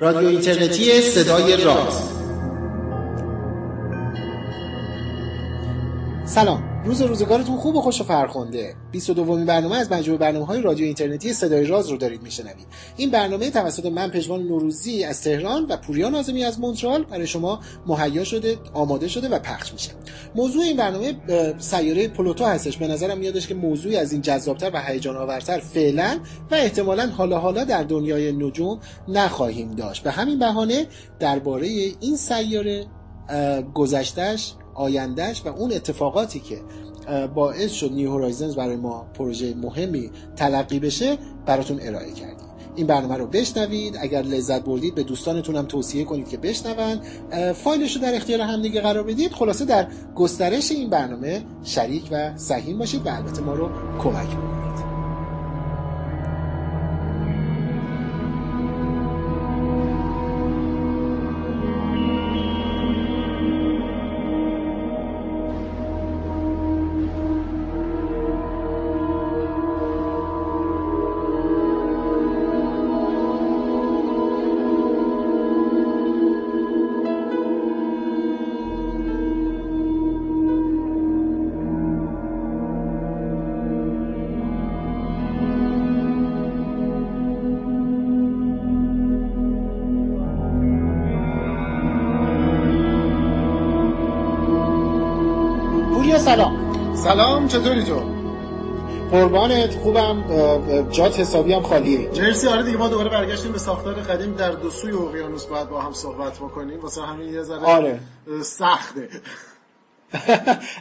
[0.00, 2.02] رادیو اینترنتی صدای راز.
[6.24, 6.77] سلام.
[6.88, 8.74] روز روزگارتون خوب و خوش و فرخنده.
[8.92, 12.66] 22 دومین برنامه از مجموعه برنامه های رادیو اینترنتی صدای راز رو دارید میشنوید.
[12.96, 17.60] این برنامه توسط من پژمان نوروزی از تهران و پوریا نازمی از مونترال برای شما
[17.86, 19.90] مهیا شده آماده شده و پخش میشه.
[20.34, 21.14] موضوع این برنامه
[21.58, 22.76] سیاره پلوتو هستش.
[22.76, 26.18] به نظرم میادش که موضوعی از این جذابتر و هیجان آورتر فعلا
[26.50, 30.02] و احتمالا حالا حالا در دنیای نجوم نخواهیم داشت.
[30.02, 30.86] به همین بهانه
[31.18, 31.66] درباره
[32.00, 32.86] این سیاره
[33.74, 36.60] گذشتهش آیندهش و اون اتفاقاتی که
[37.34, 42.48] باعث شد نیو هورایزنز برای ما پروژه مهمی تلقی بشه براتون ارائه کردیم.
[42.76, 43.96] این برنامه رو بشنوید.
[44.00, 47.00] اگر لذت بردید به دوستانتون هم توصیه کنید که بشنون
[47.52, 49.32] فایلش رو در اختیار همدیگه قرار بدید.
[49.32, 53.68] خلاصه در گسترش این برنامه شریک و سهیم باشید و البته ما رو
[53.98, 54.87] کمک کنید
[97.08, 98.02] سلام چطوری تو؟
[99.10, 100.24] قربانت خوبم.
[100.90, 102.10] جات حسابی هم خالیه.
[102.10, 102.46] مرسی.
[102.46, 105.44] آره دیگه ما دوباره برگشتیم به ساختار قدیم در دو سوی اقیانوس.
[105.44, 106.80] باید با هم صحبت بکنیم.
[106.80, 108.00] واسه همین یه ذره آره.
[108.42, 109.08] سخته.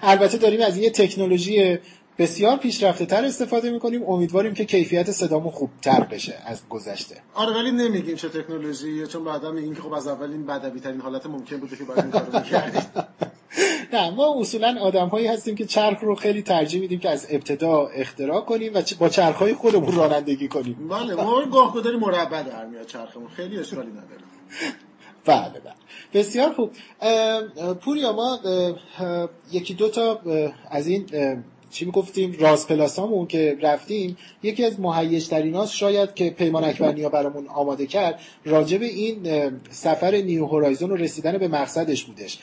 [0.01, 1.79] البته داریم از یه تکنولوژی
[2.17, 4.03] بسیار پیشرفته تر استفاده می‌کنیم.
[4.03, 7.15] امیدواریم که کیفیت صدامون خوبتر بشه از گذشته.
[7.33, 11.25] آره ولی نمیگیم چه تکنولوژی چون بعدا میگیم که خب از اولین بدوی ترین حالت
[11.25, 12.25] ممکن بوده که باید این کارو
[13.93, 17.87] نه ما اصولا آدم هایی هستیم که چرخ رو خیلی ترجیح میدیم که از ابتدا
[17.87, 20.87] اختراع کنیم و با چرخ های خودمون رانندگی کنیم.
[20.89, 23.27] بله ما گاه داریم مربع در میاد چرخمون.
[23.27, 24.21] خیلی اشکالی نداره.
[25.25, 25.73] بله بله.
[26.13, 26.71] بسیار خوب.
[27.73, 28.39] پوریا ما
[29.51, 30.21] یکی دو تا
[30.71, 31.05] از این
[31.69, 37.47] چی می‌گفتیم؟ راز پلاسامون که رفتیم یکی از مهیج هاست شاید که پیمان اکبرنیا برامون
[37.47, 42.39] آماده کرد راجع به این سفر نیو هورایزون و رسیدن به مقصدش بودش.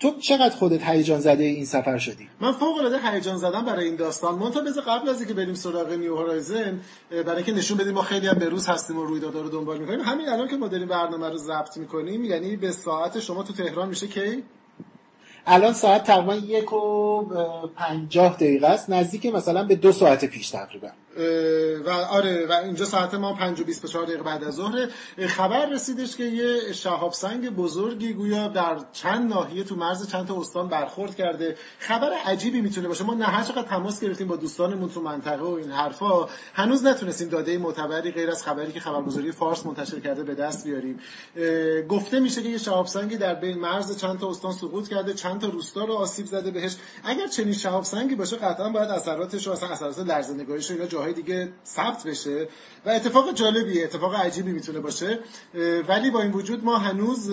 [0.00, 3.96] تو چقدر خودت هیجان زده این سفر شدی؟ من فوق العاده هیجان زدم برای این
[3.96, 4.38] داستان.
[4.38, 8.26] مونتا بذار قبل از اینکه بریم سراغ نیو هورایزن برای اینکه نشون بدیم ما خیلی
[8.26, 10.00] هم به روز هستیم و رویدادها رو دنبال می‌کنیم.
[10.00, 13.88] همین الان که ما داریم برنامه رو ضبط می‌کنیم یعنی به ساعت شما تو تهران
[13.88, 14.42] میشه کی؟
[15.46, 17.22] الان ساعت تقریبا یک و
[17.76, 18.90] پنجاه دقیقه است.
[18.90, 20.88] نزدیک مثلا به دو ساعت پیش تقریبا.
[21.84, 24.88] و آره و اینجا ساعت ما 5 و 24 دقیقه بعد از ظهر
[25.26, 30.40] خبر رسیدش که یه شهاب سنگ بزرگی گویا در چند ناحیه تو مرز چند تا
[30.40, 31.56] استان برخورد کرده.
[31.78, 33.04] خبر عجیبی می‌تونه باشه.
[33.04, 37.28] ما نه هر چقدر تماس گرفتیم با دوستانمون تو منطقه و این حرفا هنوز نتونستیم
[37.28, 41.00] داده معتبری غیر از خبری که خبرگزاری فارس منتشر کرده به دست بیاریم.
[41.88, 45.40] گفته میشه که یه شهاب سنگی در بین مرز چند تا استان سقوط کرده چند
[45.40, 46.76] تا روستا رو آسیب زده بهش.
[47.04, 52.06] اگر چنین شهاب سنگی باشه قطعا باید اثراتش اصلا اثرات لرزه‌نگاریش رو جاهای دیگه ثبت
[52.06, 52.48] بشه.
[52.86, 55.18] و اتفاق جالبیه اتفاق عجیبی می‌تونه باشه.
[55.88, 57.30] ولی با این وجود ما هنوز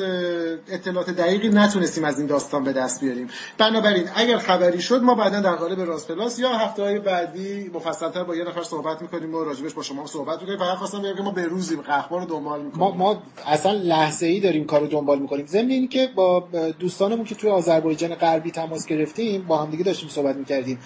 [0.68, 3.28] اطلاعات دقیقی نتونستیم از این داستان به دست بیاریم.
[3.58, 8.24] بنابراین اگر خبری شد ما بعدا در قالب راست پلاس یا هفته های بعدی مفصلتر
[8.24, 10.59] با یه نفر صحبت می‌کنیم و راجبش با شما صحبت می‌کنیم.
[10.59, 12.84] فقط خواستم بگم که ما به روزیم اخبار رو دنبال می‌کنیم.
[12.84, 15.46] ما, ما اصلا لحظه ای داریم کارو دنبال می‌کنیم.
[15.46, 16.47] ضمن اینکه با
[16.80, 20.80] دوستانمون که توی آذربایجان غربی تماس گرفتیم با هم دیگه داشتیم صحبت می‌کردیم.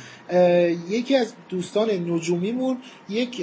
[0.90, 2.78] یکی از دوستان نجومیمون
[3.10, 3.42] یک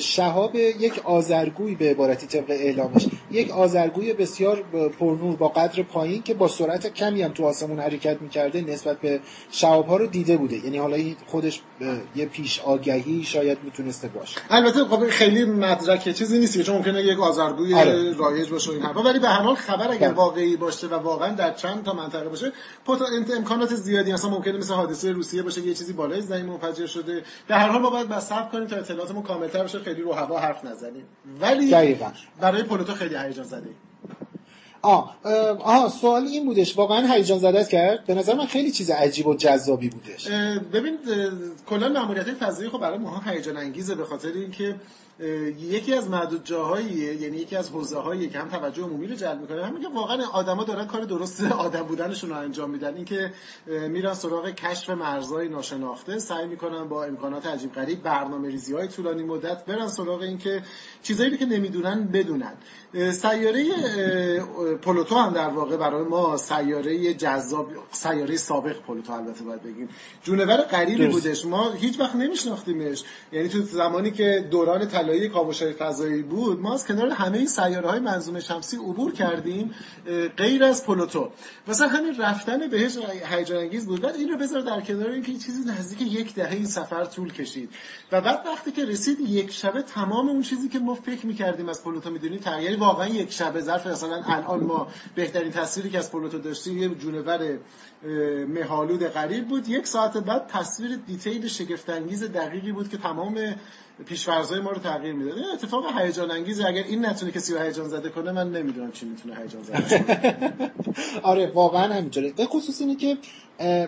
[0.00, 3.06] شهاب یک آزرگوی به عبارتی طبق اعلامش.
[3.30, 4.64] یک آزرگوی بسیار
[5.00, 9.20] پرنور با قدر پایین که با سرعت کمی هم تو آسمون حرکت می‌کرده نسبت به
[9.50, 10.56] شهاب ها رو دیده بوده.
[10.56, 10.96] یعنی حالا
[11.26, 11.60] خودش
[12.16, 14.40] یه پیش آگهی شاید می‌تونسته باشه.
[14.50, 18.12] البته خب خیلی مدرک چیزی نیست چون ممکنه یک آزرگوی آره.
[18.12, 19.02] رایج باشه این حرفا.
[19.02, 20.16] ولی به هر حال خبر اگر بله.
[20.16, 22.52] واقعی باشه و واقعا در چند تا منطقه باشه
[23.36, 27.22] امکانات زیادی مثلا ممکنه مثل حادثه روسیه باشه یه چیزی بالای زمین منفجر شده.
[27.48, 30.64] در هر حال ما باید بس کنیم تا اطلاعاتمون کاملتر بشه خیلی رو هوا حرف
[30.64, 31.04] نزنیم.
[31.40, 32.12] ولی دقیقا.
[32.40, 33.70] برای پلوتو خیلی هیجان زده.
[34.82, 35.16] آه
[35.60, 36.76] آه سوال این بودش.
[36.78, 40.28] واقعا هیجان زده کرد به نظر من خیلی چیز عجیب و جذابی بودش.
[40.72, 40.98] ببین
[41.68, 44.74] کلا ماموریت فضایی خب برای ما هیجان انگیزه به خاطر اینکه
[45.60, 49.40] یکی از معدود جاهاییه یعنی یکی از حوزه هایی که هم توجه عمومی رو جلب
[49.40, 49.66] می‌کنه.
[49.66, 52.94] همین که واقعا آدما دارن کار درست آدم بودنشون رو انجام میدن.
[52.94, 53.32] اینکه
[53.66, 59.22] میرن سراغ کشف مرزهای ناشناخته سعی می‌کنن با امکانات عجیب غریب برنامه ریزی های طولانی
[59.22, 60.62] مدت برن سراغ اینکه
[61.02, 62.52] چیزایی که نمی‌دونن بدونن.
[63.12, 63.64] سیاره
[64.82, 69.88] پلوتو هم در واقع برای ما سیاره جذاب سیاره سابق پلوتو البته باید بگیم.
[70.22, 71.46] جونور غریبی بودش.
[71.46, 73.04] ما هیچ وقت نمیشناختیمش.
[73.32, 77.88] یعنی تو زمانی که دوران طلایی کاوش‌های فضایی بود ما از کنار همه این سیاره
[77.88, 79.74] های منظومه شمسی عبور کردیم
[80.36, 81.30] غیر از پلوتو.
[81.68, 84.00] مثلا همین رفتن بهش هیجان انگیز بود.
[84.00, 87.70] بعد این رو بذار در کنار اینکه چیزی نزدیک یک دهه این سفر طول کشید.
[88.12, 91.84] و بعد وقتی که رسید یک شبه تمام اون چیزی که ما فکر می‌کردیم از
[91.84, 96.38] پلوتو می‌دونیم تغییری واقعا یک شبه ظرف مثلا الان ما بهترین تصویری که از پلوتو
[96.38, 97.58] داشتیم یه جونور
[98.48, 99.68] مهالود غریب بود.
[99.68, 103.54] یک ساعت بعد تصویر detail شگفت‌انگیز دقیقی بود که تمام
[104.02, 105.36] پیش‌فرض‌های ما رو تغییر می‌داد.
[105.38, 109.06] این اتفاق هیجان انگیزه اگر این نتونه کسی رو هیجان زده کنه من نمی‌دونم چی
[109.06, 110.04] می‌تونه هیجان زده
[111.22, 112.32] آره واقعا همینطوره.
[112.32, 113.18] به خصوص اینه که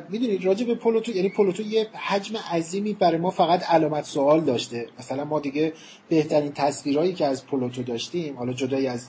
[0.09, 4.87] می‌دونید راجع به پلوتو یعنی پلوتو یه حجم عظیمی برای ما فقط علامت سوال داشته.
[4.99, 5.73] مثلا ما دیگه
[6.09, 9.09] بهترین تصویرهایی که از پلوتو داشتیم حالا جدای از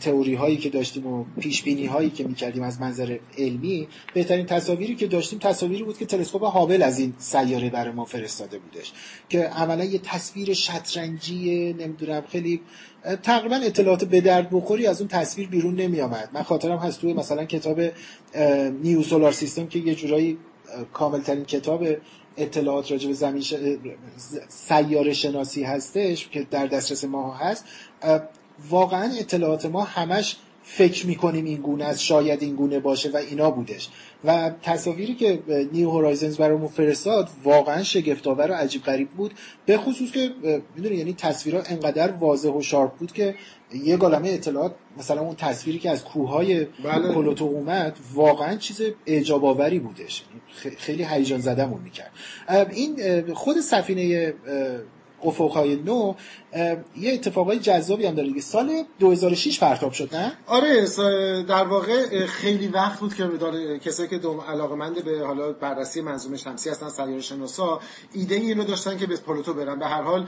[0.00, 4.94] تئوری هایی که داشتیم و پیش بینی هایی که می‌کردیم از منظر علمی بهترین تصاویری
[4.94, 8.92] که داشتیم تصاویری بود که تلسکوپ هابل از این سیاره برای ما فرستاده بودش
[9.28, 12.60] که عملا یه تصویر شطرنجی نمی‌دونم خیلی
[13.22, 17.12] تقریبا اطلاعات به درد بخوری از اون تصویر بیرون نمی آمد من خاطرم هست توی
[17.12, 17.80] مثلا کتاب
[18.82, 20.38] نیو سولار سیستم که یه جورایی
[20.92, 21.84] کاملترین کتاب
[22.36, 23.54] اطلاعات راجع به زمین ش...
[24.48, 27.64] سیاره شناسی هستش که در دسترس ما هست
[28.70, 33.50] واقعا اطلاعات ما همش فکر می‌کنیم این گونه است شاید این گونه باشه و اینا
[33.50, 33.88] بودش.
[34.24, 39.34] و تصاویری که نیو هورایزنز برامون فرستاد واقعا شگفت‌آور و عجیب غریب بود.
[39.66, 40.30] به خصوص که
[40.76, 43.34] می‌دونی یعنی تصویرها انقدر واضح و شارپ بود که
[43.84, 47.14] یه گالمه اطلاعات مثلا اون تصویری که از کوههای بله.
[47.14, 50.24] پلوتو اومد واقعا چیز اعجاب آوری بودش.
[50.78, 52.12] خیلی هیجان زدمون می‌کرد.
[52.70, 54.34] این خود سفینه
[55.24, 56.14] افقهای نو
[56.96, 58.40] یه اتفاقای جذابی هم داره دیگه.
[58.40, 60.86] سال 2006 پرتاب شد نه؟ آره
[61.42, 66.36] در واقع خیلی وقت بود که داره کسایی که دوم علاقمند به حالا بررسی منظومه
[66.36, 67.80] شمسی هستن سیاره شناسا
[68.12, 69.78] ایده اینو داشتن که به پلوتو برن.
[69.78, 70.26] به هر حال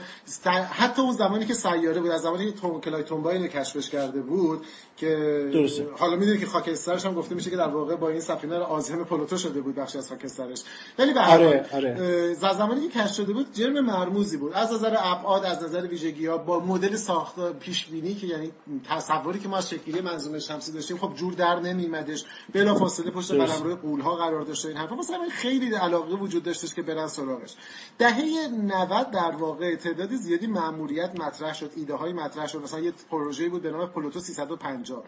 [0.71, 4.65] حتی اون زمانی که سیاره بود از زمانی که توم کلای تومبای کشفش کرده بود
[4.97, 5.87] که درسته.
[5.97, 9.37] حالا می‌دونی که خاکسترش هم گفته میشه که در واقع با این سفینه آزم پلوتو
[9.37, 10.63] شده بود بخشی از خاکسترش.
[10.99, 12.33] ولی به هر آره، آره.
[12.33, 14.53] زمانی که کشف شده بود جرم مرموزی بود.
[14.53, 18.51] از نظر ابعاد از نظر ویژگی ها با مدل ساخت پیش بینی که یعنی
[18.89, 23.31] تصوری که ما از شکلی منظومه شمسی داشتیم خب جور در نمیمدش بلا فاصله پشت
[23.31, 24.95] قلمرو قول ها قرار داشته این حرفا.
[24.95, 27.55] مثلا خیلی علاقه وجود داشتش که برن سراغش.
[27.97, 32.61] دهه 90 در واقع تعداد زیادی ماموریت مطرح شد ایده های مطرح شد.
[32.63, 35.03] مثلا یه پروژه بود به نام پلوتو 350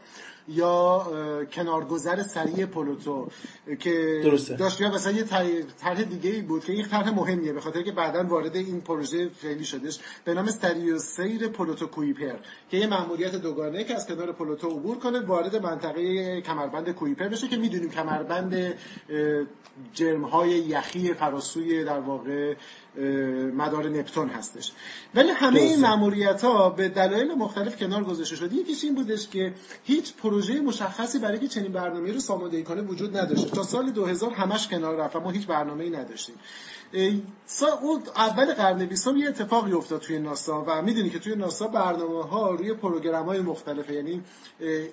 [0.48, 1.08] یا
[1.52, 3.28] کنارگذر سریع پلوتو
[3.80, 4.56] که درسته.
[4.56, 4.82] داشت.
[4.82, 5.24] یا مثلا یه
[5.80, 9.30] طرح دیگه ای بود که این طرح مهمیه به خاطر که بعدا وارد این پروژه
[9.30, 12.36] فعلی شدش به نام استریو سیر پلوتو کویپر
[12.72, 17.48] که یه مأموریت دوگانه که از کنار پلوتو عبور کنه وارد منطقه کمربند کویپر بشه
[17.48, 18.74] که می‌دونیم کمربند
[19.94, 22.56] جرم های یخی فراسوی در واقع
[23.56, 24.72] مدار نپتون هستش.
[25.16, 29.54] ولی همه این ماموریت ها به دلایل مختلف کنار گذاشته شد یکیش این بودش که
[29.84, 34.32] هیچ پروژه مشخصی برای که چنین برنامه‌ای رو ساماندهی کنه وجود نداشت تا سال 2000
[34.32, 36.36] همش کنار رفت ما هیچ برنامه‌ای نداشتیم.
[37.82, 42.24] اون اول قرن بیستم یه اتفاقی افتاد توی ناسا و می‌دونی که توی ناسا برنامه
[42.24, 43.94] ها روی پروگرام های مختلفه.
[43.94, 44.22] یعنی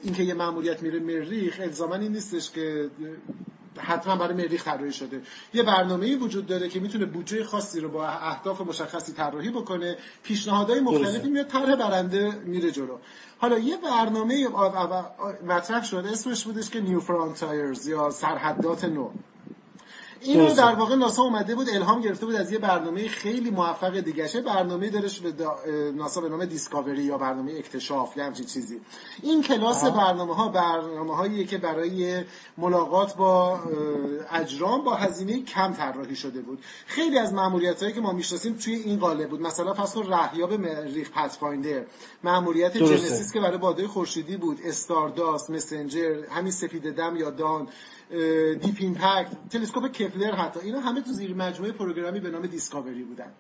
[0.03, 2.91] اینکه یه ماموریت میره مریخ الزاما این نیستش که
[3.79, 5.23] حتما برای مریخ طراحی شده.
[5.55, 9.97] یه برنامه‌ای وجود داره که می‌تونه بودجه خاصی رو با اهداف مشخصی طراحی بکنه.
[10.23, 12.99] پیشنهادهای مختلفی میاد طرح برنده میره جلو.
[13.39, 14.49] حالا یه برنامه
[15.47, 19.11] مطرح شده اسمش بودش که نیو فرانتایرز یا سرحدات نو.
[20.25, 24.01] این رو در واقع ناسا اومده بود الهام گرفته بود از یه برنامه خیلی موفق
[24.01, 25.33] دیگه برنامه دارش به
[25.95, 28.81] ناسا به نام Discovery یا برنامه اکتشاف یا همچین چیزی.
[29.23, 32.25] این کلاس برنامه ها برنامه هایی که برای
[32.59, 33.61] ملاقات با
[34.33, 36.59] اجرام با هزینه کم طراحی شده بود.
[36.87, 39.41] خیلی از ماموریت هایی که ما می‌شناسیم توی این قالب بود.
[39.41, 41.83] مثلا پس رهیاب مریخ Pathfinder
[42.25, 44.59] ماموریت Genesis که برای باد خورشیدی بود.
[44.65, 47.69] Stardust Messenger همین سپید دم یا Dawn.
[48.63, 53.03] Deep Impact تلسکوپ کپلر حتی اینا همه تو زیر مجموعه program ی به نام Discovery
[53.03, 53.33] بودن.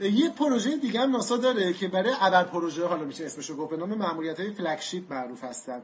[0.00, 3.76] یه پروژه دیگه هم ناسا داره که برای ابر پروژه حالا میشه اسمشو گفت به
[3.76, 5.82] نام ماموریت های flagship معروف هستن.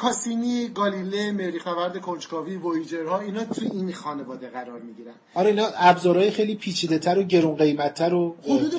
[0.00, 5.14] کاسینی گالیله مریخ نورد کنجکاوی وویجرها اینا تو این خانواده قرار می‌گیرن.
[5.34, 8.76] آره اینا ابزارهای خیلی پیچیده تر و گرون قیمتتر و حدود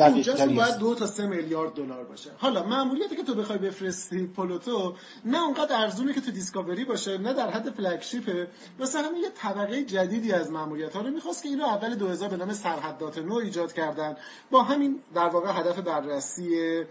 [0.56, 2.30] باید دو تا سه میلیارد دلار باشه.
[2.38, 4.94] حالا ماموریتی که تو بخوای بفرستی پلوتو
[5.25, 8.48] نه اونقدر ارزونه که تو Discovery باشه نه در حد flagship ه
[8.80, 12.38] واسه همین یه طبقه جدیدی از ماموریت ها رو می‌خواست که اینو اول 2000 به
[12.38, 14.16] نام سرحدات نو ایجاد کردن.
[14.51, 16.84] با همین در واقع هدف بررسی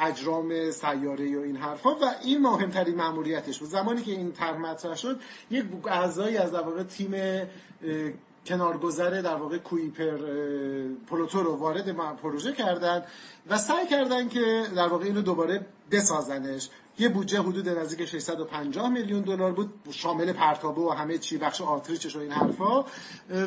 [0.00, 3.68] اجرام سیاره و این حرفا و این مهمترین ماموریتش بود.
[3.68, 5.20] زمانی که این طرح مطرح شد
[5.50, 7.14] یک اعضایی از در واقع تیم
[8.46, 10.18] کنارگذر در واقع کویپر
[11.06, 13.04] پلوتو رو وارد پروژه کردن
[13.46, 16.68] و سعی کردن که در واقع اینو دوباره بسازنش.
[16.98, 22.16] یه بودجه حدود نزدیک 650 میلیون دلار بود شامل پرتابه و همه چی بخش آتریچش
[22.16, 22.84] و این حرفا.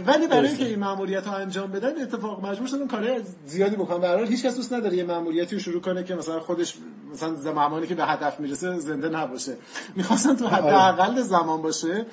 [0.05, 4.00] ولی برای اینکه این ماموریت رو انجام بدن اتفاق مجبور شدن کارهای زیادی بکنن.
[4.00, 6.75] به هیچ کس دوست نداره یه ماموریتی رو شروع کنه که مثلا خودش
[7.13, 9.58] مثلا زمانی که به هدف می‌رسه زنده نباشه.
[9.96, 12.05] می‌خواستن تو حد اقل زمان باشه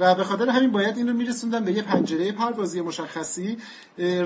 [0.00, 3.58] و به خاطر همین باید این رو میرسوندن به یه پنجره پروازی مشخصی.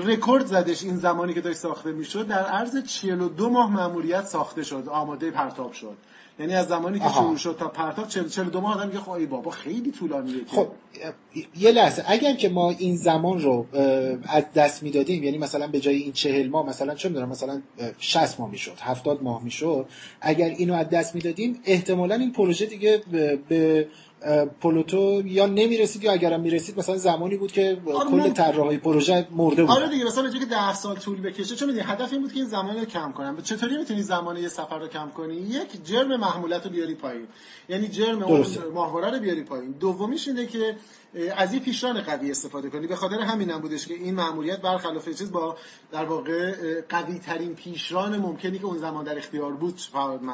[0.03, 2.27] رکورد زدش این زمانی که داشت ساخته می‌شد.
[2.27, 4.87] در عرض 42 ماه ماموریت ساخته شد.
[4.89, 5.97] آماده پرتاب شد.
[6.39, 9.25] یعنی از زمانی که شروع شد تا پرتاب 40 42 ماه آدم میگه خب ای
[9.25, 10.67] بابا خیلی طولانیه خب
[11.55, 12.03] یه لحظه.
[12.07, 13.65] اگر که ما این زمان رو
[14.27, 17.61] از دست می‌دادیم یعنی مثلا به جای این 40 ماه مثلا چه می‌دونم مثلا
[17.99, 19.85] 60 ماه می‌شد 70 ماه می‌شد
[20.21, 23.87] اگر اینو از دست می‌دادیم احتمالا این پروژه دیگه به, به
[24.61, 29.63] پلوتو یا نمی‌رسید یا اگرم می‌رسید مثلا زمانی بود که آره کل طراحی پروژه مرده
[29.63, 29.71] بود.
[29.71, 32.47] آره دیگه مثلا که 10 سال طول بکشه چون می‌دونی هدف این بود که این
[32.47, 33.41] زمان رو کم کنم.
[33.43, 37.27] چطوری می‌تونی زمان یه سفر رو کم کنی؟ یک جرم محمولیت رو بیاری پایین.
[37.69, 39.71] یعنی جرم اون ماهواره رو بیاری پایین.
[39.71, 40.75] دومیش اینه که
[41.37, 42.87] از این پیشران قوی استفاده کنی.
[42.87, 45.57] به خاطر همین هم بودش که این ماموریت برخلاف چیز با
[45.91, 46.53] در واقع
[46.89, 49.81] قوی ترین پیشران ممکنی که اون زمان در اختیار بود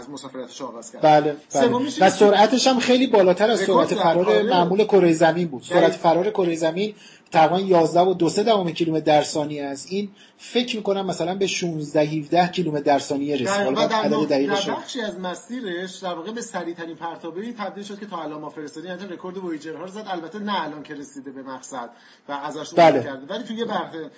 [0.10, 1.02] مسافرتش آغاز کرد.
[1.02, 1.90] بله, بله.
[2.02, 4.42] و سرعتش هم خیلی بالاتر از سرعت فرار.
[4.42, 6.94] معمول کره زمین بود سرعت فرار کره زمین
[7.34, 9.88] تقریبا 11 و 2 دهم کیلومتر در ثانیه است.
[9.90, 13.68] این فکر می‌کنم مثلا به 16 17 کیلومتر در ثانیه رسید.
[13.68, 18.06] و در, در بخشی از مسیرش در واقع به سریع ترین پرتابه تبدیل شد که
[18.06, 18.90] تا الان ما فرستادیم.
[18.90, 20.06] یعنی رکورد وویجر ها رو زد.
[20.08, 21.90] البته نه الان که رسیده به مقصد
[22.30, 23.04] و ازش بله.
[23.04, 23.34] کرده.
[23.34, 24.10] ولی توی برخه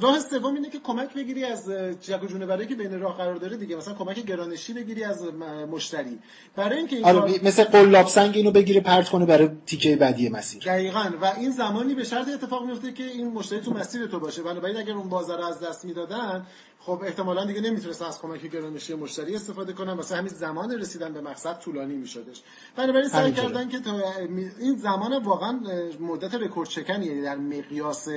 [0.00, 1.70] راه سوم اینه که کمک بگیری از
[2.02, 3.76] جک و جونوری که بین راه قرار داره دیگه.
[3.76, 5.24] مثلا کمک گرانشی بگیری از
[5.70, 6.18] مشتری.
[6.56, 10.62] برای اینکه این آره مثل قلاب سنگ اینو بگیره پرت کنه برای تیکه بعدی مسیر.
[10.62, 11.10] دقیقاً.
[11.22, 14.42] و این زمانی به شرط اتفاق میفته که این مشتری تو مسیر تو باشه.
[14.42, 16.46] بنابراین اگر اون بازار از دست می‌دادن
[16.80, 19.92] خب احتمالا دیگه نمی‌تونست از کمک گرانشی مشتری استفاده کنن.
[19.92, 22.42] واسه همین زمان رسیدن به مقصد طولانی میشدش.
[22.76, 24.00] بنابراین سعی کردن که تا
[24.58, 25.60] این زمان واقعا
[26.00, 28.08] مدت رکورد شکنیه در مقیاس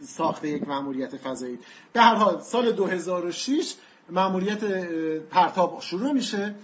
[0.00, 1.58] ساخت یک ماموریت فضایی.
[1.92, 3.74] به هر حال سال 2006
[4.10, 4.64] ماموریت
[5.30, 6.54] پرتاب شروع میشه.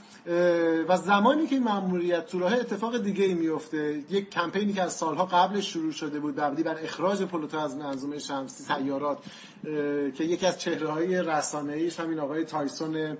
[0.88, 4.92] و زمانی که این مأموریت تو راه اتفاق دیگه ای میفته یک کمپینی که از
[4.92, 9.18] سالها قبلش شروع شده بود مبنی بر اخراج پلوتو از منظومه شمسی سیارات
[10.14, 13.18] که یکی از چهره های رسانه ایش همین آقای تایسون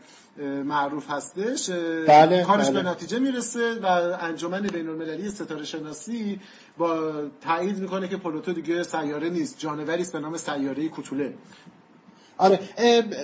[0.64, 1.70] معروف هستش
[2.08, 2.82] بله، کارش بله.
[2.82, 6.40] به نتیجه می‌رسه و انجمن بین المللی ستاره شناسی
[6.78, 11.34] با تایید می‌کنه که پلوتو دیگه سیاره نیست جانوری است به نام سیاره کوتوله
[12.42, 12.60] آره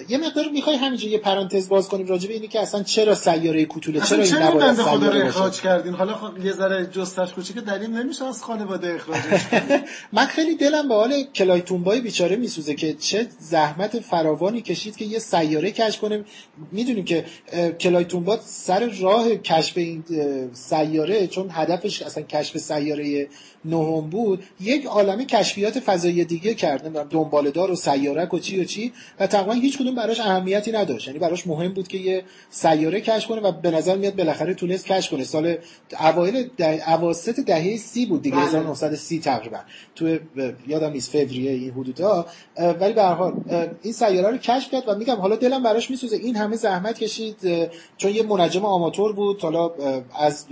[0.09, 3.65] یه مقدار می‌خوای همینجا یه پرانتز باز کنیم راجع به اینی که اصلا چرا سیاره
[3.65, 8.25] کوتوله چرا این نباید سیاره اخراج کردین؟ حالا خب یه ذره جستش کوچیک دلیل نمیشه
[8.25, 9.41] از خانواده اخراجش
[10.13, 15.19] من خیلی دلم به حال کلایتونبای بیچاره میسوزه که چه زحمت فراوانی کشید که یه
[15.19, 16.25] سیاره کشف کنه.
[16.73, 17.25] می‌دونیم که
[17.81, 20.05] کلایتونبا سر راه کشف این
[20.53, 23.29] سیاره چون هدفش اصلا کشف سیاره
[23.65, 28.65] نهم بود یک عالمه کشفیات فضایی دیگه کرد نمی‌دونم دنبالدار و سیارک و چی و
[28.65, 31.07] چی و تقریبا هیچ کدوم براش اهمیتی نداشت.
[31.07, 34.87] یعنی براش مهم بود که یه سیاره کشف کنه و به نظر میاد بالاخره تونست
[34.87, 35.25] کشف کنه.
[35.25, 35.57] سال
[36.00, 36.93] اوایل ده...
[36.93, 39.59] اواسط دهه سی بود دیگه 1930 تقریبا.
[39.95, 40.19] تو
[40.67, 42.27] یادم نیست فوریه این حدودا.
[42.81, 43.35] ولی به هر حال
[43.83, 46.17] این سیاره رو کشف کرد و میگم حالا دلم براش میسوزه.
[46.17, 47.37] این همه زحمت کشید
[47.97, 49.41] چون یه منجم آماتور بود.
[49.41, 49.71] حالا
[50.19, 50.47] از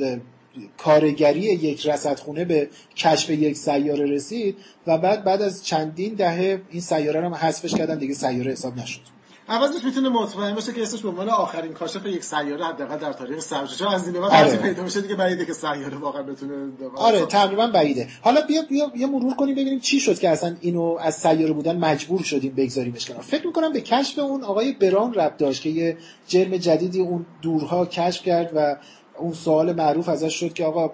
[0.79, 6.81] کارگری یک رصدخونه به کشف یک سیاره رسید و بعد بعد از چندین دهه این
[6.81, 7.99] سیاره رو حذفش کردن.
[7.99, 9.01] دیگه سیاره حساب نشد.
[9.49, 13.41] عوضش می‌تونه مطمئن باشه که اسمش به عنوان آخرین کاشف یک سیاره حداقل در تاریخ
[13.41, 14.57] سرچ چون از این بعد آره.
[14.57, 18.09] پیدا میشه دیگه بعیده که سیاره واقعا بتونه آره تقریبا بعیده.
[18.21, 21.77] حالا بیا بیا یه مرور کنیم ببینیم چی شد که اصلا اینو از سیاره بودن
[21.77, 25.97] مجبور شدیم بگذاریمش کنار فکر می‌کنم به کشف اون آقای بران رب داشت که یه
[26.29, 28.77] جرم جدیدی اون دورها کشف کرد و
[29.19, 30.91] اون سوال معروف ازش شد که آقا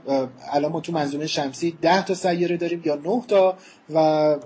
[0.52, 3.56] الان ما تو منظومه شمسی ده تا سیاره داریم یا نه تا؟
[3.94, 4.36] و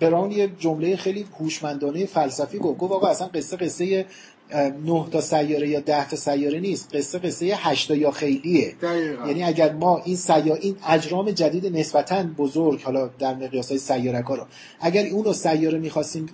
[0.00, 2.78] براون یه جمله خیلی هوشمندانه فلسفی گفت.
[2.78, 4.06] گفت آقا اصلا قصه قصه
[4.86, 6.96] نه تا سیاره یا ده تا سیاره نیست.
[6.96, 8.74] قصه قصه هشتا یا خیلیه.
[8.82, 9.26] دقیقا.
[9.26, 14.24] یعنی اگر ما این سیا این اجرام جدید نسبتا بزرگ حالا در مقیاس های سیارک
[14.24, 14.46] ها رو.
[14.80, 16.28] اگر اون رو سیاره می‌خواستیم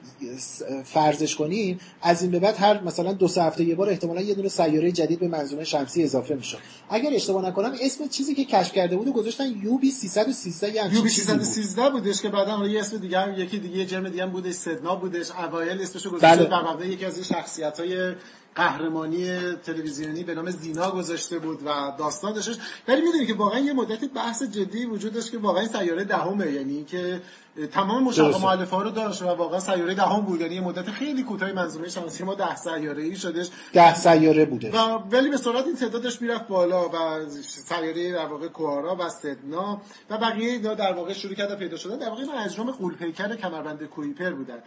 [0.85, 4.35] فرضش کنیم از این به بعد هر مثلا دو سه هفته یه بار احتمالا یه
[4.35, 6.56] دونه سیاره جدید به منظومه شمسی اضافه میشه
[6.90, 11.02] اگر اشتباه نکنم اسم چیزی که کشف کرده بود گذاشتن یو بی 313 یعنی یو
[11.02, 14.54] بی 313 بودش که بعدا یه اسم دیگه هم یکی دیگه جرم دیگه هم بودش
[14.54, 16.88] سدنا بودش اوایل اسمشو گذاشته بله.
[16.88, 18.17] یکی از شخصیت های there
[18.55, 22.57] قهرمانی تلویزیونی به نام زینا گذاشته بود و داستان داشتش.
[22.89, 26.53] ولی می‌دونی که واقعا یه مدتی بحث جدی وجود داشت که واقعا سیاره دهمه.
[26.53, 27.21] یعنی که
[27.73, 30.41] تمام مشابه مؤلفه ها رو داشت و واقعا سیاره دهم بود.
[30.41, 34.73] یعنی مدت خیلی کوتاهی منظومه شمسی ما ده سیاره ای شدش ده سیاره بوده.
[34.73, 37.29] و ولی به سرعت این تعدادش می‌رفت بالا و
[37.69, 41.99] سیاره در واقع کوارا و سدنا و بقیه اینا در واقع شروع کرده پیدا شدن.
[41.99, 44.59] در واقع اینا اجرام قولپیکر کمربند کویپر بودن.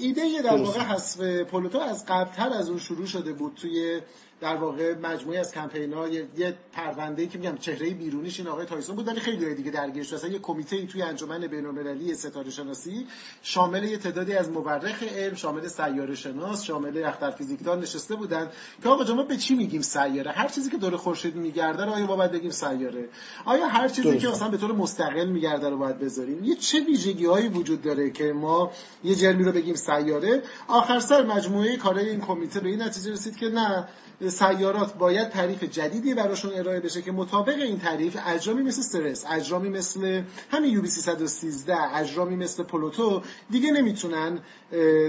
[0.00, 4.00] ایده در واقع حذف پلوتو از قبلتر از اون شروع شده بود توی
[4.40, 8.96] در واقع مجموعه از کمپینا یه, یه پرونده که میگم چهره بیرونیش این آقای تایسون
[8.96, 13.06] بود ولی خیلی دیگه درگیر شد اصلا یه کمیته ای توی انجمن بین‌المللی ستاره شناسی
[13.42, 18.50] شامل یه تعدادی از مورخ علم شامل سیاره شناس شامل اختر فیزیکدان نشسته بودن
[18.82, 22.06] که آقا ما به چی میگیم سیاره؟ هر چیزی که دور خورشید میگرده رو آیا
[22.06, 23.08] ما باید بگیم سیاره؟
[23.44, 27.26] آیا هر چیزی که مثلا به طور مستقل میگرده رو باید بذاریم؟ یه چه ویژگی
[27.26, 28.70] هایی وجود داره که ما
[29.04, 33.36] یه جرمی رو بگیم سیاره؟ آخر سر مجموعه کارهای این کمیته به این نتیجه رسید
[33.36, 33.88] که نه
[34.28, 39.68] سیارات باید تعریف جدیدی براشون ارائه بشه که مطابق این تعریف اجرامی مثل سرس اجرامی
[39.68, 44.38] مثل همین یوبی 313 اجرامی مثل پلوتو دیگه نمی‌تونن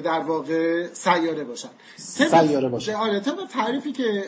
[0.03, 1.69] در واقع سیاره باشن.
[1.97, 2.93] سیاره باشن.
[2.93, 3.19] آره
[3.53, 4.23] تعریفی که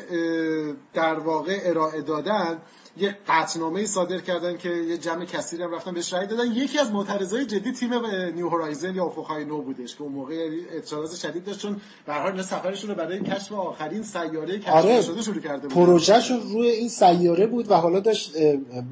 [0.94, 2.58] در واقع ارائه دادن
[3.00, 6.52] یه قطنامه صادر کردن که یه جمع کثیری هم رفتن بهش رای دادن.
[6.52, 11.20] یکی از معترضای جدی تیم نیو هورایزن یا افقهای نو بودش که اون موقع اعتراض
[11.20, 15.02] شدید داشت چون به هر حال سفرشون رو برای کشف آخرین سیاره کشف آره.
[15.02, 18.34] شده شروع کرده بود پروژهشون روی این سیاره بود و حالا داشت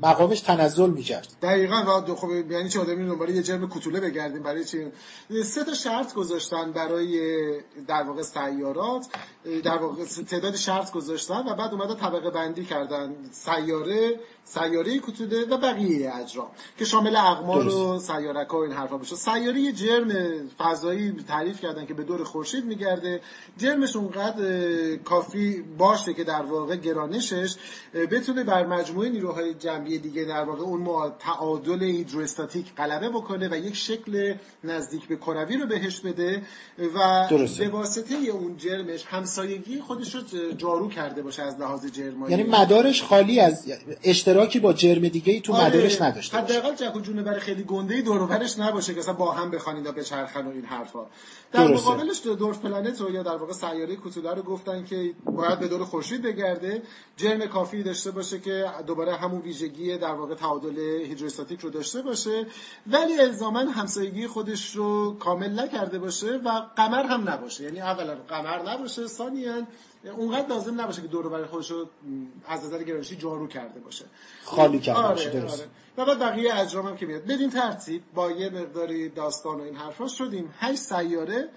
[0.04, 1.28] مقامش تنزل می‌کرد.
[1.42, 4.86] دقیقاً و خب یعنی چه آدمی دنبال یه جرم کوتوله بگردیم برای چی؟
[5.44, 7.20] سه تا شرط گذاشتن برای
[7.88, 9.08] در واقع سیارات.
[9.64, 13.16] در واقع تعداد شرط گذاشتن و بعد اومدن طبقه بندی کردن.
[13.32, 16.48] سیاره سیاره کوتوده و بقیه اجرام
[16.78, 20.12] که شامل اقمار و سیارک و این حرفا بشه سیاره جرم
[20.58, 23.22] فضایی تعریف کردن که به دور خورشید میگرده.
[23.58, 27.56] جرمش اونقدر کافی باشه که در واقع گرانشش
[27.94, 33.76] بتونه بر مجموعه نیروهای جنبی دیگه در واقع اون تعادل هیدروستاتیک غلبه بکنه و یک
[33.76, 36.42] شکل نزدیک به کروی رو بهش بده
[36.96, 37.28] و
[37.60, 40.22] به واسطه اون جرمش همسایگی خودش رو
[40.58, 43.72] جارو کرده باشه از لحاظ جرمایی یعنی مدارش خالی از
[44.04, 45.66] اشتراکی با جرم دیگه ای تو آره.
[45.66, 49.32] مدارش نداشته حداقل جک و جونه برای خیلی گنده ای دور برش نباشه که با
[49.32, 51.06] هم بخوان اینا بچرخن و این حرفا.
[51.52, 51.90] در درسته.
[51.90, 55.86] مقابلش دورف پلنت رو یا در واقع سیاره کوتوله رو گفتن که باید به دور
[55.86, 56.82] خورشید بگرده.
[57.18, 62.46] جرم کافی داشته باشه که دوباره همون ویژگی در واقع تعادل هیدروستاتیک رو داشته باشه.
[62.88, 67.64] ولی الزاما همسایگی خودش رو کامل نکرده باشه و قمر هم نباشه.
[67.64, 69.64] یعنی اولا قمر نباشه ثانیا
[70.18, 71.88] اونقدر لازم نباشه که دور برای خودش رو
[72.48, 74.06] از نظر گرانشی جارو کرده باشه.
[74.44, 75.60] خالی کرده آره، باشه درست.
[75.60, 75.70] آره.
[75.98, 77.26] و بعد بقیه اجرام هم که میاد.
[77.26, 80.54] بدین ترتیب با یه مقداری داستان و این حرفا شدیم.
[80.60, 81.50] هشت سیاره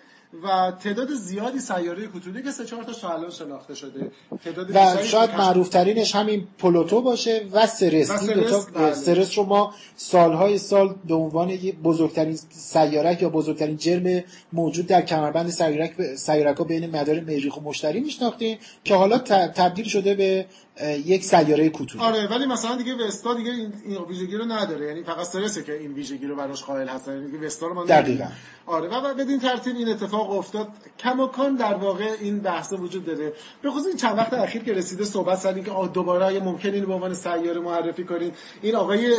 [0.43, 4.11] و تعداد زیادی سیاره کوچولی که سه چهار تا الان شناخته شده.
[4.45, 8.95] تعداد و شاید معروف ترینش همین پلوتو باشه و سرس, و سرس, بله.
[8.95, 15.51] سرس رو ما سالهای سال به عنوان بزرگترین سیارک یا بزرگترین جرم موجود در کمربند
[15.51, 20.47] سیارک سیارک ها بین مدار مریخ و مشتری میشناختیم که حالا تبدیل شده به
[20.85, 24.87] یک سیاره کوتوله آره ولی مثلا دیگه وستا دیگه این, این ویژگی رو نداره.
[24.87, 27.13] یعنی فقط سرسه که این ویژگی رو براش قائل هستن.
[27.13, 28.27] یعنی وستا رو ما دقیقاً.
[28.67, 30.69] آره و بدین ترتیب این اتفاق افتاد.
[30.99, 33.33] کماکان در واقع این بحث وجود داره.
[33.63, 36.87] به خصوص این چند وقت اخیر که رسیده صحبت سر که دوباره اگه ممکن اینو
[36.87, 38.33] به عنوان سیاره معرفی کنین.
[38.63, 39.15] این آقای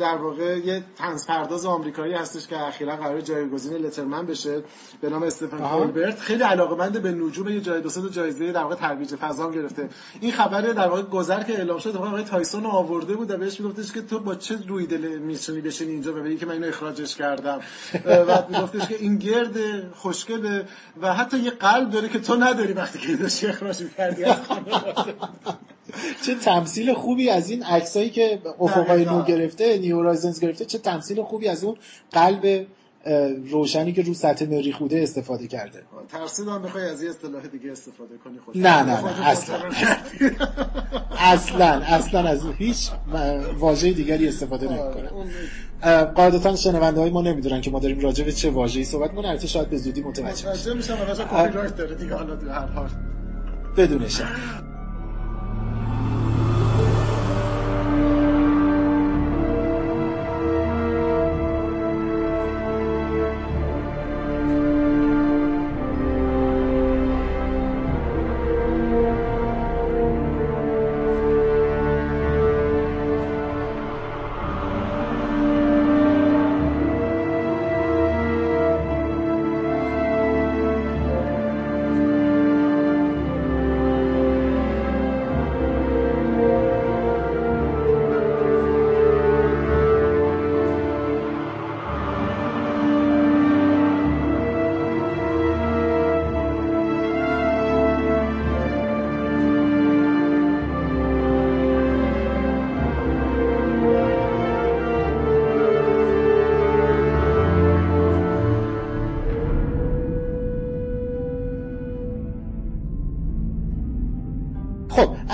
[0.00, 4.62] در واقع یه تنز پرداز آمریکایی هستش که اخیرا قرار جایگزین لترمن بشه.
[5.00, 9.14] به نام استفن هولبرت خیلی علاقمند به نجوم یه جای دو جایزه در واقع ترویج
[9.14, 9.88] فضا گرفته.
[10.20, 13.92] این خبر در واقع گذر که اعلام شد آقای تایسون آورده بود و بهش میگفتش
[13.92, 17.16] که تو با چه روی دل می‌تونی بشین اینجا و بگی که من اینو اخراجش
[17.16, 17.60] کردم؟
[18.04, 19.56] و میگفتش که این گرد
[19.94, 20.64] خوشگله
[21.02, 24.24] و حتی یه قلب داره که تو نداری وقتی که داشتی اخراج می‌کردی.
[26.26, 31.48] چه تمثیل خوبی از این عکسایی که افقای نو گرفته نیو گرفته چه تمثیل خوبی
[31.48, 31.76] از اون
[32.12, 32.66] قلب
[33.50, 35.82] روشنی که رو سطح مریخ بوده استفاده کرده.
[36.08, 39.56] ترسیدم بخوای از یه اصطلاح دیگه استفاده کنی خود نه نه نه اصلا.
[41.18, 42.90] اصلا اصلا از هیچ
[43.58, 45.24] واژه دیگری استفاده نمی‌کنم
[46.04, 49.30] قاعدتا شنونده های ما نمی‌دونن که ما داریم راجع به چه واژه‌ای صحبت می‌کنیم.
[49.30, 52.88] البته شاید به زودی متوجه بشن میشم و کپی رایت داره دیگه حالا هر حال.
[53.76, 54.08] بدون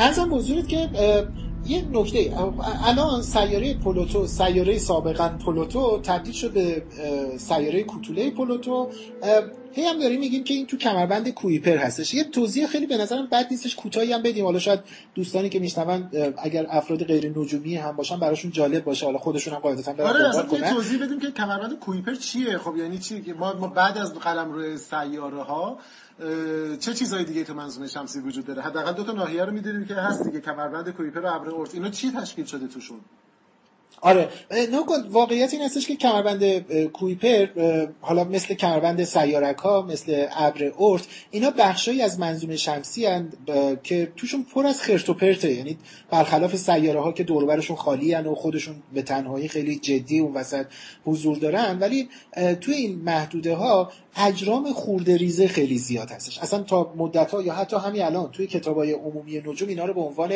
[0.09, 0.88] ارزم بزرگت که
[1.66, 2.33] یه نکته
[2.87, 6.83] الان سیاره پلوتو سیاره سابقا پلوتو تبدیل شد به
[7.38, 8.88] سیاره کوتوله پلوتو.
[9.72, 12.14] هی هم داریم میگیم که این تو کمربند کویپر هستش.
[12.14, 14.44] یه توضیح خیلی به نظرم بد نیستش کوتاهی هم بدیم.
[14.44, 14.81] حالا شاید
[15.14, 19.07] دوستانی که میشنون اگر افراد غیر نجومی هم باشن براشون جالب باشه.
[19.07, 20.74] حالا خودشون هم قاعدتا برن آره کنن.
[20.74, 25.42] توضیح بدیم که کمربند کویپر چیه؟ خب یعنی چی؟ ما بعد از قلم روی سیاره
[25.42, 25.78] ها
[26.81, 29.94] چه چیزهای دیگه تو منظومه شمسی وجود داره؟ حداقل دو تا ناحیه رو می‌دونیم که
[29.94, 30.40] هست دیگه.
[30.40, 33.00] کمربند کویپر و ابر اورت اینا چی تشکیل شده توشون؟
[34.01, 34.29] آره.
[34.73, 36.45] نکن واقعیت این هستش که کمربند
[36.87, 37.47] کویپر
[38.01, 43.33] حالا مثل کمربند سیارک ها مثل ابر اورت اینا بخشایی از منظومه شمسی هن
[43.83, 45.53] که توشون پر از خرت و پرته.
[45.53, 45.79] یعنی
[46.11, 50.67] برخلاف سیاره ها که دوربرشون خالی هن و خودشون به تنهایی خیلی جدی اون وسط
[51.05, 51.79] حضور دارن.
[51.79, 52.09] ولی
[52.61, 56.38] توی این محدوده ها اجرام خورده ریزه خیلی زیاد هستش.
[56.38, 59.94] اصلا تا مدت ها یا حتی همین الان توی کتاب های عمومی نجوم اینا رو
[59.94, 60.33] به عنوان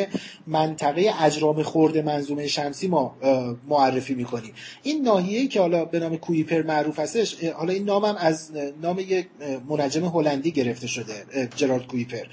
[0.47, 3.17] منطقه اجرام خورده منظومه شمسی ما
[3.69, 4.53] معرفی می‌کنیم.
[4.83, 8.51] این ناحیه که حالا به نام کویپر معروف هستش حالا این نامم از
[8.83, 9.27] نام یک
[9.69, 12.25] منجم هلندی گرفته شده جرارد کویپر.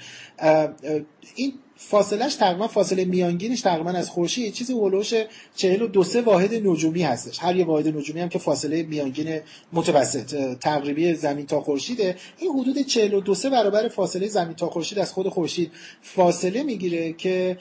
[1.34, 1.52] این
[1.82, 4.52] فاصلش تقریبا فاصله میانگینش تقریبا از خورشید.
[4.52, 5.14] چیزی هولوش
[5.56, 7.38] 42 سه واحد نجومی هستش.
[7.38, 9.40] هر یه واحد نجومی هم که فاصله میانگین
[9.72, 12.16] متوسط تقریبی زمین تا خورشیده.
[12.38, 17.58] این حدود 42 سه برابر فاصله زمین تا خورشید از خود خورشید فاصله می‌گیره که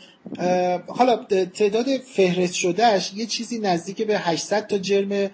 [0.87, 5.29] حالا تعداد فهرست شدهش یه چیزی نزدیک به 800 تا جرم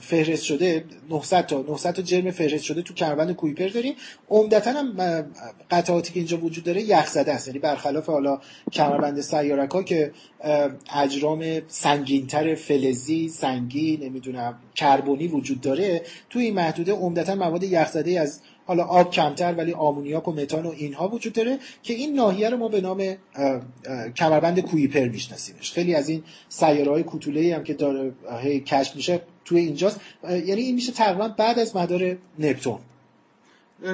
[0.00, 3.94] فهرست شده 900 تا 900 تا جرم فهرست شده تو کمربند کویپر داریم.
[4.30, 4.96] عمدتا هم
[5.70, 7.46] قطعاتی که اینجا وجود داره یخ زده است.
[7.46, 8.40] یعنی برخلاف حالا
[8.72, 9.24] کمربند
[9.72, 10.12] ها که
[10.94, 18.40] اجرام سنگینتر فلزی سنگین نمی‌دونم کربونی وجود داره تو این محدوده عمدتا مواد یخزده از
[18.66, 22.56] حالا آب کمتر ولی آمونیاک و متان و اینها وجود داره که این ناحیه رو
[22.56, 23.16] ما به نام
[24.16, 25.72] کمربند کویپر میشناسیمش.
[25.72, 28.12] خیلی از این سیاره های کوتوله هم که داره
[28.66, 30.00] کشف میشه توی اینجاست.
[30.24, 32.78] یعنی این میشه تقریبا بعد از مدار نپتون.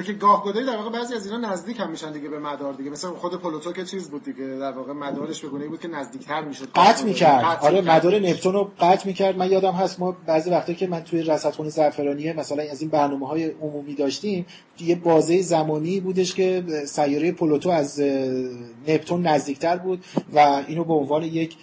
[0.06, 2.90] که گاه گداری در واقع بعضی از اینا نزدیک هم میشن دیگه به مدار دیگه.
[2.90, 6.44] مثلا خود پلوتو که چیز بود دیگه در واقع مدارش به گونه بود که نزدیکتر
[6.44, 6.68] می‌شد.
[6.74, 7.58] قطع می‌کرد.
[7.60, 9.36] آره مدار نپتون رو قطع می‌کرد.
[9.36, 13.28] من یادم هست ما بعضی وقتا که من توی رصدخونه زعفرانیه مثلا از این برنامه
[13.28, 14.46] های عمومی داشتیم
[14.80, 18.00] یه بازه زمانی بودش که سیاره پلوتو از
[18.88, 21.56] نپتون نزدیکتر بود و اینو به عنوان یک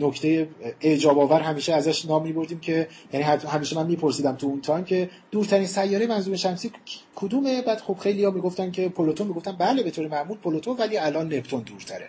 [0.00, 0.48] نکته
[0.80, 5.10] اعجاب آور همیشه ازش نام میبردیم که یعنی همیشه من میپرسیدم تو اون time که
[5.30, 6.72] دورترین سیاره منظومه شمسی
[7.14, 10.98] کدومه؟ بعد خب خیلی ها می‌گفتن که پلوتو می‌گفتن بله به طور معمول پلوتو ولی
[10.98, 12.08] الان نپتون دورتره.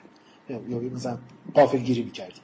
[0.49, 1.17] یا مثلا
[1.53, 2.43] قافلگیری می‌کردیم.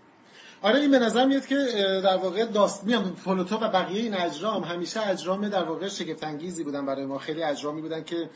[0.62, 1.56] آره این به نظر میاد که
[2.04, 6.64] در واقع داست میام پلوتو و بقیه این اجرام همیشه اجرام در واقع شگفت انگیزی
[6.64, 7.18] بودن برای ما.
[7.18, 8.30] خیلی اجرامی بودن که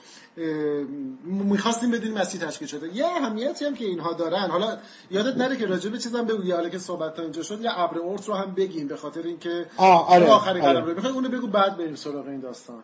[1.23, 2.95] می‌خواستیم بدونیم از چی تشکیل شده.
[2.95, 4.49] یه اهمیتی هم که اینها دارن.
[4.49, 4.77] حالا
[5.11, 7.97] یادت نره که راجع به چیزام بگو حالا که صحبت تا اینجا شد یا ابر
[7.97, 10.79] اورت رو هم بگیم به خاطر اینکه آره آخری آره.
[10.79, 10.95] رو.
[10.95, 12.83] بخوای اونو بگو بعد بریم سراغ این داستان.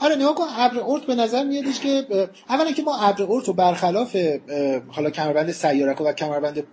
[0.00, 2.06] آره نگاه کن ابر اورت به نظر میادش که
[2.48, 4.16] اولا که ما ابر اورت رو برخلاف
[4.88, 6.66] حالا کمربند سیارک و کمربند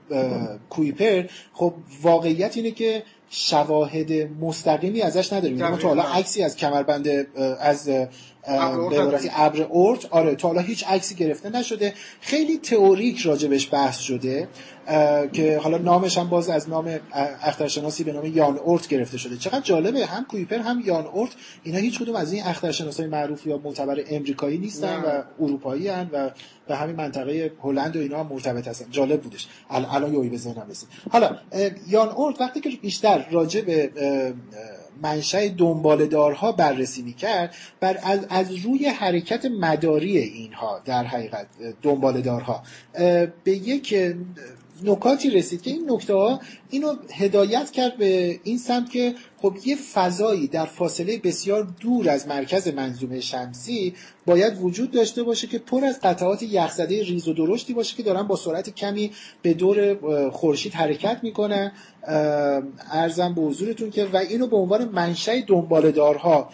[0.70, 5.68] کویپر خب واقعیت اینه که شواهد مستقیمی ازش نداریم.
[5.68, 7.08] ما تو حالا عکسی از کمربند
[7.60, 8.10] از به
[9.02, 11.94] عبارتی ابر اورت آره تا حالا هیچ عکسی گرفته نشده.
[12.22, 14.48] خیلی تئوریک راجبش بحث شده
[15.34, 17.00] که حالا نامش هم باز از نام
[17.42, 19.38] اخترشناسی به نام یان اورت گرفته شده.
[19.38, 21.32] چقدر جالبه هم کویپر هم یان اورت
[21.64, 25.08] اینا هیچ کدوم از این اخترشناسای معروف یا معتبر امریکایی نیستن نه.
[25.08, 26.30] و اروپایی هن و
[26.68, 28.86] به همین منطقه هلند و اینا هم مرتبط هستن.
[28.92, 29.48] جالب بودش.
[29.70, 30.90] الان یوی به ذهنم رسید.
[31.12, 31.38] حالا
[31.88, 33.92] یان اورت وقتی که بیشتر راجع به
[35.02, 41.48] منشأ دنبالدارها بررسی می‌کرد بر از, از روی حرکت مداری اینها در حقیقت
[41.82, 42.64] دنبالدارها
[43.44, 44.16] به یک
[44.84, 49.76] نکاتی رسید که این نکته ها اینو هدایت کرد به این سمت که خب یه
[49.76, 53.94] فضایی در فاصله بسیار دور از مرکز منظومه شمسی
[54.26, 58.24] باید وجود داشته باشه که پر از قطعات یخزده ریز و درشتی باشه که دارن
[58.24, 59.98] با سرعت کمی به دور
[60.30, 61.72] خورشید حرکت می‌کنن.
[62.92, 66.50] ارزم به حضورتون که و اینو به عنوان منشأ دنبالدارها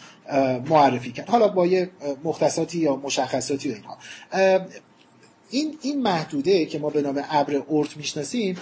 [0.69, 1.29] معرفی کرد.
[1.29, 1.89] حالا با یه
[2.23, 3.97] مختصاتی یا مشخصاتی و اینها.
[5.49, 8.57] این این محدوده که ما به نام ابر اورت می‌شناسیم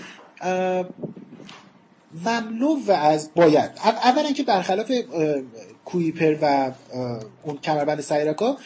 [2.26, 3.72] مملو از باید.
[3.84, 4.92] اولا که برخلاف
[5.88, 6.72] کویپر و
[7.44, 8.58] اون کمربند سیرکا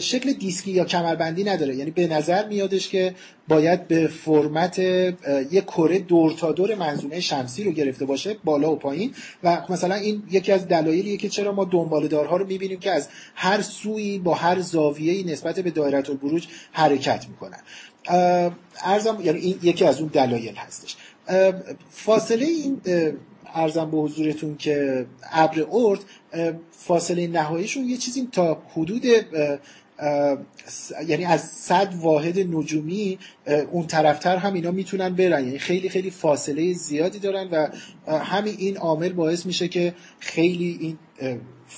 [0.00, 1.76] شکل دیسکی یا کمربندی نداره.
[1.76, 3.14] یعنی به نظر میادش که
[3.48, 8.76] باید به فرمت یک کره دور تا دور منظومه شمسی رو گرفته باشه بالا و
[8.76, 9.14] پایین.
[9.44, 13.62] و مثلا این یکی از دلایلیه که چرا ما دنبالدارها رو می‌بینیم که از هر
[13.62, 17.60] سوی با هر زاویه‌ای نسبت به دایره البروج حرکت می‌کنن.
[18.84, 20.96] ارزم یعنی این یکی از اون دلایل هستش.
[21.90, 22.80] فاصله این
[23.54, 26.00] ارزم به حضورتون که ابر ارد
[26.70, 29.04] فاصله نهاییشون یه چیزی تا حدود
[31.08, 33.18] یعنی از صد واحد نجومی
[33.70, 35.44] اون طرفتر هم اینا می‌تونن برن.
[35.44, 37.68] یعنی خیلی خیلی فاصله زیادی دارن و
[38.18, 40.98] همین این عامل باعث میشه که خیلی این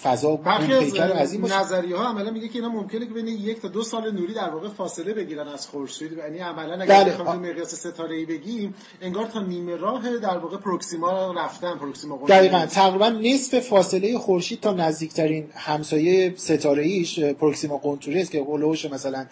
[0.02, 3.82] فضا برخی از نظریه ها عملا میگه که اینا ممکنه که بین یک تا دو
[3.82, 6.12] سال نوری در واقع فاصله بگیرن از خورشید.
[6.12, 7.12] یعنی عملا اگر بله.
[7.12, 12.66] بخوایم مقیاس ستاره ای بگیم انگار تا نیمه راه در واقع پروکسیما رفتن پروکسیما دقیقاً.
[12.66, 19.26] تقریبا نصف فاصله خورشید تا نزدیکترین همسایه ستاره ایش پروکسیما قنطوری است که هولوش مثلا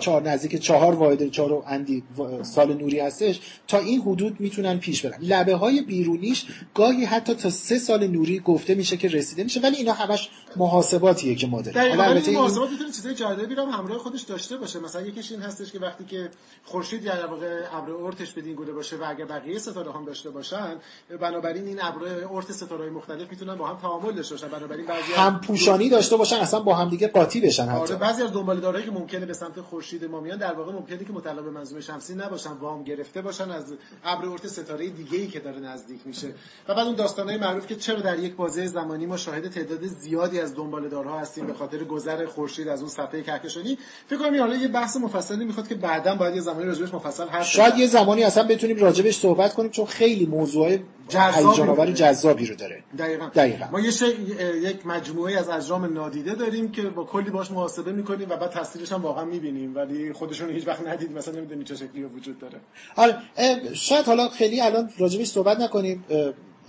[0.00, 0.22] چهار.
[0.22, 2.02] نزدیک چهار واحد چهار و اندی
[2.42, 3.40] سال نوری هستش.
[3.68, 5.18] تا این حدود می‌تونن پیش برن.
[5.20, 9.76] لبه های بیرونیش گاهی حتی تا سه سال نوری گفته میشه که رسیده میشه ولی
[9.76, 11.80] اینا همش محاسباتیه که ما داریم.
[11.80, 14.80] حالا البته این محاسبات می‌تونه چیزای جالبی هم همراه خودش داشته باشه.
[14.80, 16.30] مثلا یکیش این هستش که وقتی که
[16.64, 20.76] خورشید در واقع ابر اورتش بدین گوده باشه و اگر بقیه ستاره هم داشته باشن
[21.20, 24.48] بنابراین این ابر اورت ستاره مختلف می‌تونن با هم تعامل داشته باشن.
[24.48, 27.80] بنابراین بعضی هم پوشانی داشته باشن اصلا با هم دیگه قاطی بشن حتی.
[27.80, 31.12] آره بعضی از دنباله‌دارایی که ممکنه به سمت خورشید ما میان در واقع ممکنه که
[31.12, 35.60] متعلق به منظومه شمسی نباشن وام گرفته باشن از ابر اورت ستاره دیگه‌ای که داره
[35.60, 36.28] نزدیک میشه.
[36.68, 40.40] و بعد اون داستانای معروف که چرا در یک بازه زمانی ما شاهد تعداد زیادی
[40.40, 43.78] از دنبالدارها هستیم به خاطر گذر خورشید از اون صفحه کهکشانی.
[44.06, 47.46] فکر کنم حالا یه بحث مفصلی می‌خواد که بعدا باید یه زمانی راجبش مفصل حرف
[47.46, 52.84] شاید یه زمانی اصلا بتونیم راجبش صحبت کنیم چون خیلی موضوع جذابی جذابی رو داره.
[52.98, 53.66] دقیقاً, دقیقاً.
[53.72, 53.92] ما یه
[54.70, 58.92] یک مجموعه از اجرام نادیده داریم که با کلی باش محاسبه می‌کنیم و بعد تصویرش
[58.92, 62.60] هم واقعا می‌بینیم ولی خودشون هیچ وقت ندید مثلا نمی‌دونی چه شکلی وجود داره.
[62.96, 63.16] آره
[63.74, 66.04] شاید حالا خیلی الان راجبش صحبت نکنیم.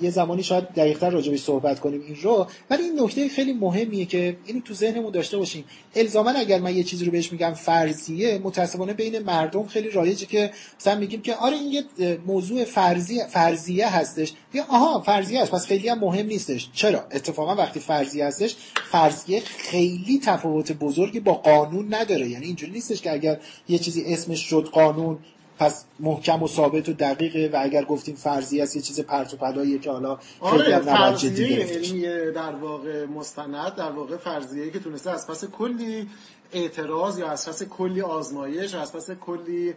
[0.04, 2.48] یه زمانی شاید دقیقتر راجبش صحبت کنیم این رو.
[2.70, 5.66] ولی این نکته خیلی مهمیه که اینو تو ذهنمون داشته باشیم.
[5.96, 10.52] الزاما اگر من یه چیزی رو بهش میگم فرضیه متاسفانه بین مردم خیلی رایجه که
[10.80, 14.34] مثلا میگیم که آره این یه موضوع فرضیه فرضیه هستش.
[14.54, 15.52] یا آها فرضیه است.
[15.52, 16.70] پس خیلی هم مهم نیستش.
[16.74, 18.56] چرا؟ اتفاقا وقتی فرضیه هستش
[18.92, 22.30] فرضیه خیلی تفاوت بزرگی با قانون نداره.
[22.30, 23.40] یعنی اینجوری نیستش که اگر
[23.70, 25.20] یه چیزی اسمش شد قانون
[25.64, 29.38] پس محکم و ثابت و دقیقه و اگر گفتیم فرضی است یه چیز پرت و
[29.38, 35.28] پلاییه که حالا آره فرضیه علمی در واقع مستند در واقع فرضیه که تونسته از
[35.28, 36.10] پس کلی
[36.54, 39.74] اعتراض یا از پس کلی آزمایش از پس کلی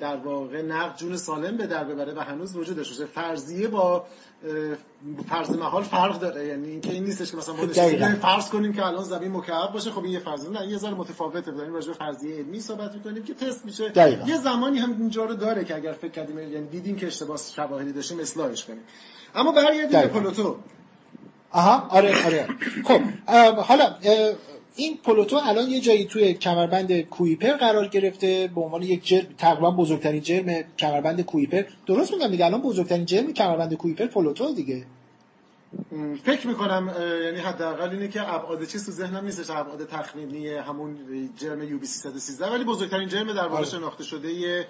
[0.00, 4.06] در واقع نقد جون سالم به در ببره و هنوز وجودش باشه فرضیه با
[5.28, 6.46] فرض محال فرق داره.
[6.46, 7.66] یعنی اینکه این نیستش که مثلا ما
[8.22, 9.90] فرض کنیم که الان زمین مکعب باشه.
[9.90, 11.50] خب این یه فرضیه نه یه ذره متفاوته.
[11.50, 13.88] داریم راجع به فرضیه علمی صحبت می‌کنیم که تست میشه.
[13.88, 14.26] دقیقا.
[14.26, 17.92] یه زمانی هم اینجا رو داره که اگر فکر کردیم یعنی دیدیم که اشتباه شواهدی
[17.92, 18.82] داشتیم اصلاحش کنیم.
[19.34, 20.56] اما برگردیم به پلوتو.
[21.50, 22.48] آها آره آره.
[22.84, 23.00] خب
[23.56, 23.94] حالا
[24.76, 29.70] این پلوتو الان یه جایی توی کمربند کویپر قرار گرفته به عنوان یک جرم تقریبا
[29.70, 34.86] بزرگترین جرم کمربند کویپر درست میگم دیگه الان بزرگترین جرم کمربند کویپر پلوتو دیگه
[36.24, 40.96] فکر می‌کنم یعنی حداقل اینه که ابعاد چیز تو ذهنم نیستش ابعاد تخمینی همون
[41.36, 43.66] جرم یو بی 313 ولی بزرگترین جرم در واقع آره.
[43.66, 44.66] شناخته شده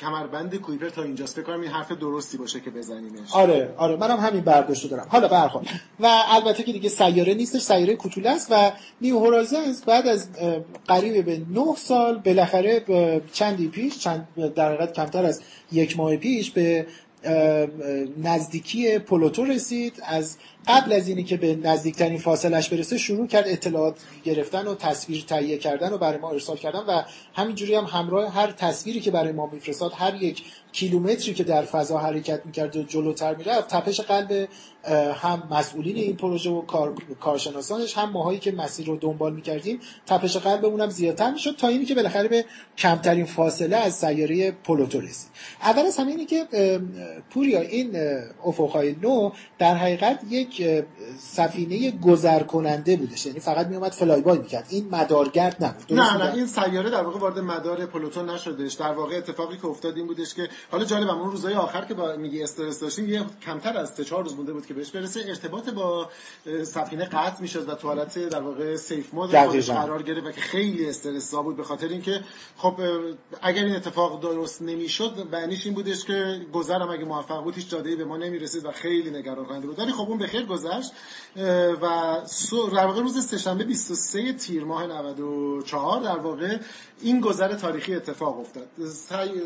[0.00, 1.36] کمربند کویپر تا اینجاست.
[1.36, 3.96] فکر کنم این حرف درستی باشه که بزنیمش آره آره.
[3.96, 5.06] منم همین برداشت دارم.
[5.08, 5.66] حالا برخورد.
[6.00, 10.28] و البته که دیگه سیاره نیستش سیاره کوتوله است و نیو هورایزنز بعد از
[10.88, 12.84] قریب به 9 سال بالاخره
[13.32, 16.86] چندی پیش چند در حقیقت کمتر از یک ماه پیش به
[18.22, 20.02] نزدیکی پلوتو رسید.
[20.06, 20.36] از
[20.68, 25.58] قبل از اینی که به نزدیکترین فاصلش برسه شروع کرد اطلاعات گرفتن و تصویر تهیه
[25.58, 27.02] کردن و برای ما ارسال کردن و
[27.34, 31.98] همینجوری هم همراه هر تصویری که برای ما میفرستاد هر یک کیلومتری که در فضا
[31.98, 34.48] حرکت می‌کرد و جلوتر می‌رفت تپش قلب
[35.14, 36.94] هم مسئولین این پروژه و کار...
[37.20, 41.84] کارشناسانش هم ماهایی که مسیر رو دنبال می‌کردیم تپش قلبمون هم زیادتر می‌شد تا اینی
[41.84, 42.44] که بالاخره به
[42.78, 45.30] کمترین فاصله از سیاره پلوتو رسید.
[45.62, 46.46] اول از همه اینی که
[47.30, 47.96] پوریا این
[48.46, 50.55] افقهای نو در حقیقت یک
[51.18, 53.26] سفینه گذر کننده بودش.
[53.26, 54.66] یعنی فقط میومد فلای بای می‌کرد.
[54.70, 55.92] این مدارگرد نبود.
[55.92, 58.74] نه نه این سیاره در واقع وارد مدار پلوتو نشدش.
[58.74, 62.16] در واقع اتفاقی که افتاد این بودش که حالا جالبم اون روزهای آخر که با
[62.16, 65.20] میگی استرس داشتیم یه کمتر از 3 4 روز مونده بود که بهش برسه.
[65.28, 66.08] ارتباط با
[66.64, 70.88] سفینه قطع می‌شد و تو حالت در واقع سیف مود قرار گرفت و که خیلی
[70.88, 72.20] استرس بود به خاطر اینکه
[72.56, 72.80] خب
[73.42, 77.96] اگر این اتفاق درست نمی‌شد معنیش این بودش که گذرم اگه موفق بود هیچ جاده
[77.96, 79.78] به ما نمی‌رسید و خیلی نگران کننده بود.
[79.78, 80.92] ولی خب اون بخیر گذشت
[81.82, 82.20] و
[82.72, 86.58] در واقع روز سهشنبه 23 تیر ماه 94 در واقع
[87.00, 88.68] این گذر تاریخی اتفاق افتاد.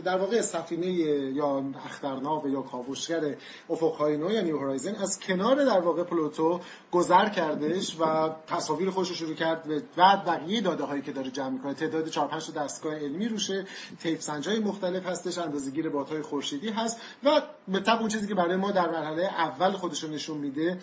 [0.05, 3.35] در واقع سفینه یا اخترناو یا کاوشگر
[3.71, 6.61] افقهای نو یا نیو هورایزن از کنار در واقع پلوتو
[6.93, 11.31] گذر کردش و تصاویر خودش رو شروع کرد و بعد بقیه داده هایی که داره
[11.31, 11.75] جمع می‌کنه.
[11.75, 13.67] تعداد 4 5 دستگاه علمی روشه
[14.03, 18.57] تیپ سنجای مختلف هستش اندازه‌گیر باتهای خورشیدی هست و به طب اون چیزی که برای
[18.57, 20.79] ما در مرحله اول خودش نشون میده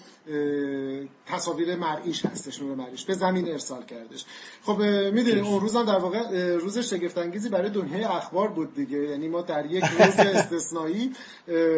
[1.25, 3.05] تصاویر مرئیش هستش نور مرئیش.
[3.05, 4.25] به زمین ارسال کردش.
[4.63, 4.81] خب
[5.13, 8.97] می‌دونید اون روز هم در واقع روز شگفت انگیزی برای دنیای اخبار بود دیگه.
[8.97, 11.11] یعنی ما در یک روز استثنایی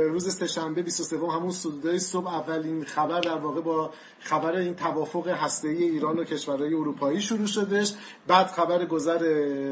[0.09, 5.83] روز سهشنبه 23 همون سودای صبح اولین خبر در واقع با خبر این توافق هسته‌ای
[5.83, 7.93] ایران و کشورهای اروپایی شروع شدش
[8.27, 9.19] بعد خبر گذر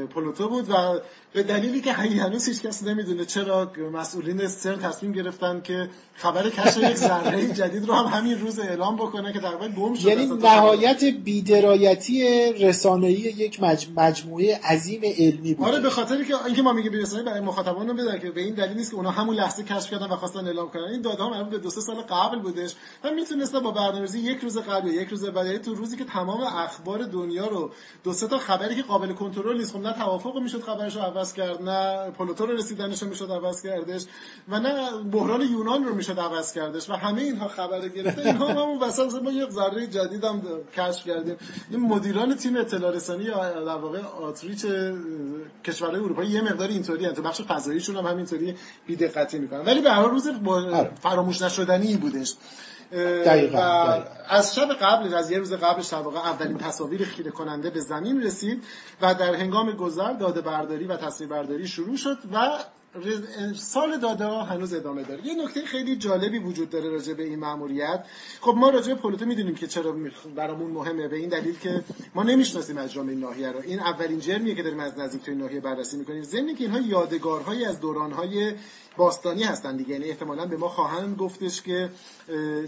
[0.05, 0.99] پلوتو بود و
[1.37, 3.25] به دلیلی که هنوز هیچ کس نمی‌دونه.
[3.25, 8.59] چرا مسئولین سرن تصمیم گرفتن که خبر کشف یک ذره جدید رو هم همین روز
[8.59, 12.23] اعلام بکنه که تقریبا گم شد یعنی نهایت بیدرایتی
[12.53, 13.59] رسانه‌ای یک
[13.95, 15.67] مجموعه عظیم علمی بود.
[15.67, 18.77] آره به خاطر که اینکه ما میگیم رسانه‌ای برای مخاطبان بده که به این دلیل
[18.77, 20.83] نیست که اونا همون لحظه کشف کردن و خواستن اعلام کنن.
[20.83, 24.57] این داده ها به دو سه سال قبل بودش و می‌تونسته با برنامه‌ریزی یک روز
[24.57, 27.71] قبل یک روز بعد یعنی تو روزی که تمام اخبار دنیا رو
[28.03, 29.71] دو سه تا خبری که قابل کنترل نیست.
[29.73, 33.61] خب نه توافق می‌شد خبرش رو عوض کرد نه پلوتو رو رسیدنش رو می‌شد عوض
[33.61, 34.05] کردش
[34.49, 38.21] و نه بحران یونان رو می‌شد عوض کردش و همه اینها خبر گرفته.
[38.27, 40.41] اینها هم اون وسط ما یک ذره جدید هم
[40.77, 41.35] کشف کردیم.
[41.69, 44.65] این مدیران تیم اطلاع رسانی یا در واقع آتریچ
[45.65, 48.55] کشورهای اروپایی یه مقدار اینطوری تو بخش فضاییشون هم همینطوری
[48.87, 49.65] بی دقتی می‌کنن.
[49.65, 50.91] ولی به هر روز آره.
[51.01, 52.33] فراموش نشدنی بودش.
[52.91, 57.69] دقیقا, و از شب قبل از یه روز قبلش در واقع اولین تصاویر خیره کننده
[57.69, 58.63] به زمین رسید
[59.01, 62.49] و در هنگام گذر داده برداری و تصویر برداری شروع شد و
[63.55, 65.25] سال داده ها هنوز ادامه داره.
[65.25, 68.05] یه نکته خیلی جالبی وجود داره راجع به این مأموریت.
[68.41, 69.95] خب ما راجع به پلوتو می‌دونیم که چرا
[70.35, 71.83] برامون مهمه به این دلیل که
[72.15, 73.59] ما نمی‌شناسیم اجرام این ناحیه رو.
[73.59, 76.23] این اولین جرمیه که داریم از نزدیک این ناحیه بررسی می‌کنیم.
[76.23, 78.53] ضمن که اینها یادگارهایی از دورانهای
[78.97, 79.89] باستانی هستن دیگه.
[79.89, 81.89] یعنی احتمالا به ما خواهند گفتش که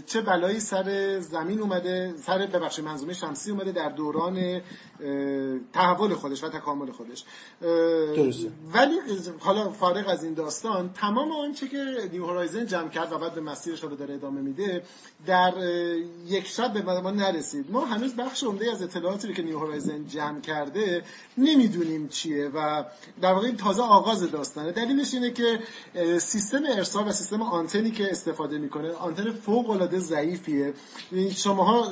[0.06, 4.60] چه بلایی سر زمین اومده سر ببخشید منظومه شمسی اومده در دوران
[5.72, 7.24] تحول خودش و تکامل خودش.
[7.60, 8.50] درسته.
[8.74, 8.94] ولی
[9.38, 13.40] حالا فارغ از این داستان تمام آنچه که نیو هورایزن جمع کرد و بعد به
[13.40, 14.82] مسیرش رو داره ادامه میده
[15.26, 15.54] در
[16.26, 17.70] یک شب به ما نرسید.
[17.70, 21.02] ما هنوز بخش عمده از اطلاعاتی که نیو هورایزن جمع کرده
[21.38, 22.84] نمی‌دونیم چیه و
[23.22, 24.72] در واقع تازه آغاز داستانه.
[24.72, 25.60] دلیلش اینه که
[26.20, 30.74] سیستم ارسال و سیستم آنتنی که استفاده می‌کنه آنتن فوق العاده ضعیفیه
[31.36, 31.88] شماها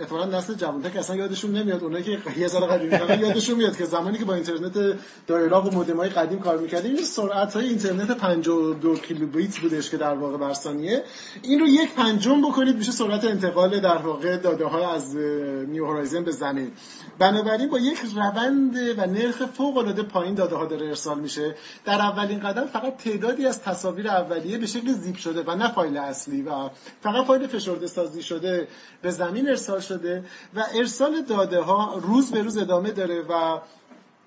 [0.00, 3.84] احتمالاً نسل جوان‌تر که اصلا یادشون نمیاد اونایی که یه سال قدیم یادشون میاد که
[3.84, 9.58] زمانی که با اینترنت دایره و مودم‌های قدیم کار می‌کردیم این سرعت‌های اینترنت 52 کیلوبیت
[9.58, 11.04] بودش که در واقع بر ثانیه.
[11.42, 16.24] این رو یک پنجم بکنید میشه سرعت انتقال در واقع داده ها از نیو هورایزن
[16.24, 16.72] به زمین.
[17.18, 21.54] بنابراین با یک روند و نرخ فوق العاده پایین داده ها داره ارسال میشه.
[21.84, 26.42] در اولین قدم فقط تعدادی تصاویر اولیه به شکل زیپ شده و نه فایل اصلی
[26.42, 26.68] و
[27.02, 28.68] فقط فایل فشرده سازی شده
[29.02, 33.58] به زمین ارسال شده و ارسال داده ها روز به روز ادامه داره و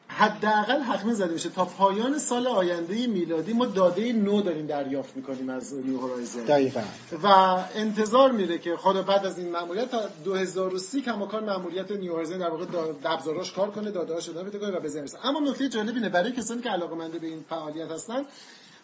[0.08, 1.50] حداقل حتما زده میشه.
[1.50, 6.44] تا پایان سال آینده میلادی ما داده نو داریم دریافت می‌کنیم از نیو هورایزن.
[6.44, 6.82] دقیقا.
[7.24, 7.28] و
[7.76, 12.50] انتظار میره که خدا بعد از این ماموریت تا 2030 کماکان ماموریت نیو هورایزن در
[12.50, 12.66] واقع
[13.06, 16.62] ابزاراش کار کنه داده هاش ادامه بده و بزنه اما نکته جالب اینه برای کسانی
[16.62, 18.26] که علاقه به این فعالیت هستن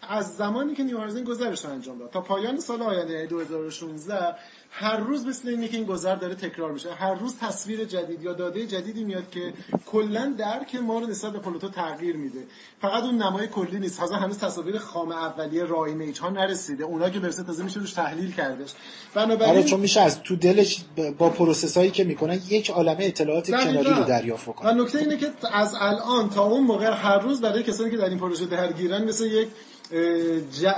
[0.08, 4.34] از زمانی که New Horizon گذرش انجام داد تا پایان سال آینده 2016 یعنی
[4.76, 6.92] هر روز مثل اینه که این گذر داره تکرار میشه.
[6.92, 9.52] هر روز تصویر جدید یا داده جدیدی میاد که
[9.86, 12.40] کلا درک ما رو نسبت به پلوتو تغییر میده.
[12.80, 14.00] فقط اون نمای کلی نیست.
[14.00, 16.84] تازه هنوز تصاویر خام اولیه raw image ها نرسیده.
[16.84, 18.72] اونا که برسه تازه میشه روش تحلیل کردش.
[19.14, 20.84] بنابراین آره چون میشه از تو دلش
[21.18, 25.16] با process هایی که می‌کنن یک عالمه اطلاعات کناری رو دریافت کنه و نکته اینه
[25.16, 29.04] که از الان تا اون موقع هر روز برای کسانی که در این پروژه درگیرن
[29.04, 29.48] مثل یک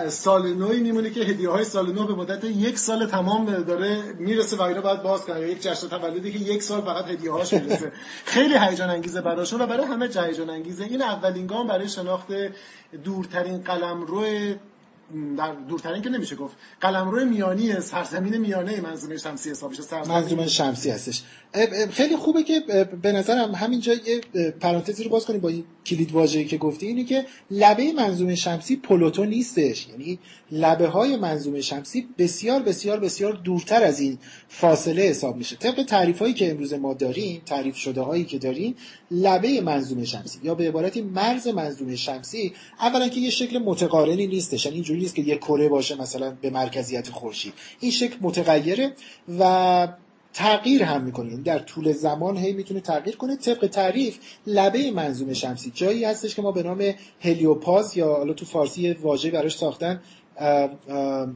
[0.08, 4.56] سال نوی میمونه که هدیه های سال نو به مدت یک سال تمام داره می‌رسه
[4.56, 7.92] و اینا باید باز کنن یک جشن تولدی که یک سال فقط هدیه هاش می‌رسه.
[8.34, 10.84] خیلی هیجان انگیزه براشون و برای همه هیجان انگیزه.
[10.84, 12.26] این اولین گام برای شناخت
[13.04, 14.57] دورترین قلمروی
[15.38, 16.57] در دورترین که نمیشه گفت.
[16.80, 21.22] قلمرو میانی سرزمین میانه منظومه شمسی حساب میشه منظومه شمسی هستش.
[21.90, 22.61] خیلی خوبه که
[23.02, 24.20] به نظرم همینجا یه
[24.61, 25.52] پرانتزی رو باز کنیم با
[25.86, 26.86] کلید واژه‌ای که گفتی.
[26.86, 29.88] اینه که لبه منظومه شمسی پلوتو نیستش.
[29.88, 30.18] یعنی
[30.52, 35.57] لبه های منظومه شمسی بسیار بسیار بسیار دورتر از این فاصله حساب میشه.
[35.57, 38.74] طبق تعریف هایی که امروز ما داریم تعریف شده هایی که داریم
[39.11, 44.66] لبه منظومه شمسی یا به عبارتی مرز منظومه شمسی اولا که یه شکل متقارنی نیستش.
[44.66, 47.53] یعنی اینجوری نیست که یه کره باشه مثلا به مرکزیت خورشید.
[47.80, 48.92] این شکل متغیره
[49.38, 49.88] و
[50.32, 51.30] تغییر هم می‌کنه.
[51.30, 53.36] یعنی در طول زمان هی می‌تونه تغییر کنه.
[53.36, 55.72] طبق تعریف لبه منظومه شمسی.
[55.74, 60.01] جایی هستش که ما به نام هلیوپاز یا حالا تو فارسی واژه براش ساختن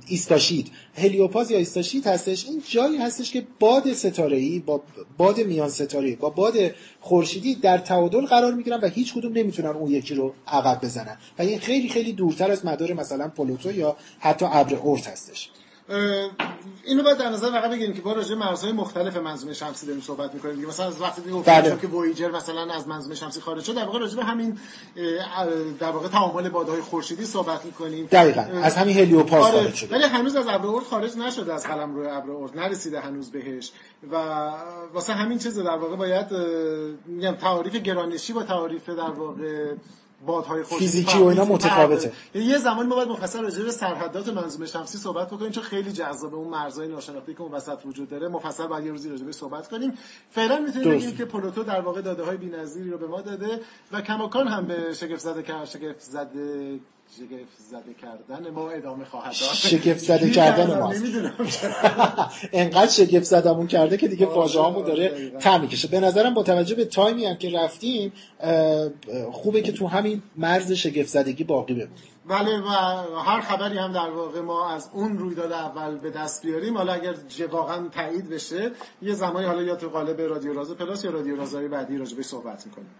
[0.06, 0.70] ایستاشید.
[0.94, 2.46] هلیوپاز یا ایستاشید هستش.
[2.46, 4.82] این جایی هستش که باد ستاره با
[5.18, 6.54] باد میان ستاره با باد
[7.00, 11.16] خورشیدی در تعادل قرار می‌گیرن و هیچ کدوم نمی‌تونن اون یکی رو عقب بزنن.
[11.38, 15.50] و این خیلی خیلی دورتر از مدار مثلا پلوتو یا حتی ابر اورت هستش.
[16.84, 20.34] اینو باید در نظر واقعا بگیریم که با راجع مرزهای مختلف منظومه شمسی داریم صحبت
[20.34, 20.54] می‌کنیم.
[20.54, 21.76] دیگه مثلا از وقتی دیگه بله.
[21.76, 24.58] که وویجر مثلا از منظومه شمسی خارج شد در واقع راجع به همین
[25.78, 28.06] در واقع تعامل بادهای خورشیدی صحبت می‌کنیم.
[28.06, 28.40] دقیقاً.
[28.40, 29.62] از همین هلیوپاز آره.
[29.62, 32.58] خارج شده ولی هنوز از ابر اورد خارج نشده از قلم روی ابر اورد.
[32.58, 33.72] نرسیده هنوز بهش.
[34.12, 34.16] و
[34.94, 36.26] واسه همین چیز در واقع باید
[37.06, 39.74] میگم تعاریف گرانشی با تعاریف در واقع
[40.26, 42.12] بادهای فیزیکی و اینا متفاوته.
[42.34, 46.36] یه زمانی ما باید مفصل راجع به سرحدات منظومه شمسی صحبت بکنیم چون خیلی جذابه
[46.36, 48.28] اون مرزهای ناشناخته که اون وسط وجود داره.
[48.28, 49.98] مفصل بعد یه روزی راجع به صحبت کنیم.
[50.30, 53.60] فعلا می‌تونیم بگیم که پلوتو در واقع داده های بی‌نظیری رو به ما داده
[53.92, 56.80] و کماکان هم به شگفت زده کرد شگفت زده
[57.18, 60.92] شگفت زده کردن ما ادامه خواهد داشت شگفت زده کردن ما
[62.52, 65.88] انقدر شگفت زدمون کرده که دیگه واژه هامون داره تم می‌کشه.
[65.88, 68.12] به نظرم با توجه به تایمی هم که رفتیم
[69.32, 72.02] خوبه که تو همین مرز شگفت زدگی باقی بمونیم.
[72.28, 72.68] بله و
[73.18, 77.14] هر خبری هم در واقع ما از اون رویداد اول به دست بیاریم حالا اگر
[77.50, 78.70] واقعا تایید بشه
[79.02, 82.66] یه زمانی حالا یا تو قالب رادیو راز پلاس یا رادیو رازهای بعدی راجبش صحبت
[82.66, 82.90] می‌کنیم.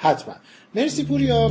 [0.00, 0.34] حتما.
[0.74, 1.48] مرسی پوریا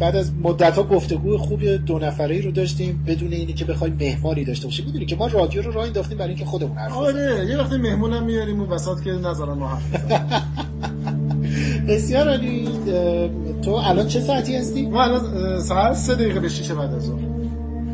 [0.00, 3.96] بعد از مدت ها گفتگو خوب دو نفره ای رو داشتیم بدون اینی که بخوایم
[4.00, 4.86] مهمانی داشته باشیم.
[4.86, 8.24] می‌دونی که ما رادیو رو راه انداختیم برای اینکه خودمون حرف آره یه وقتی مهمونم
[8.24, 9.82] میاریم اون وسط که نظرا ما حرف
[11.88, 12.68] بسیار عالی.
[13.62, 17.20] تو الان چه ساعتی هستی؟ ما الان ساعت سه دقیقه به شیش بعد از ظهر.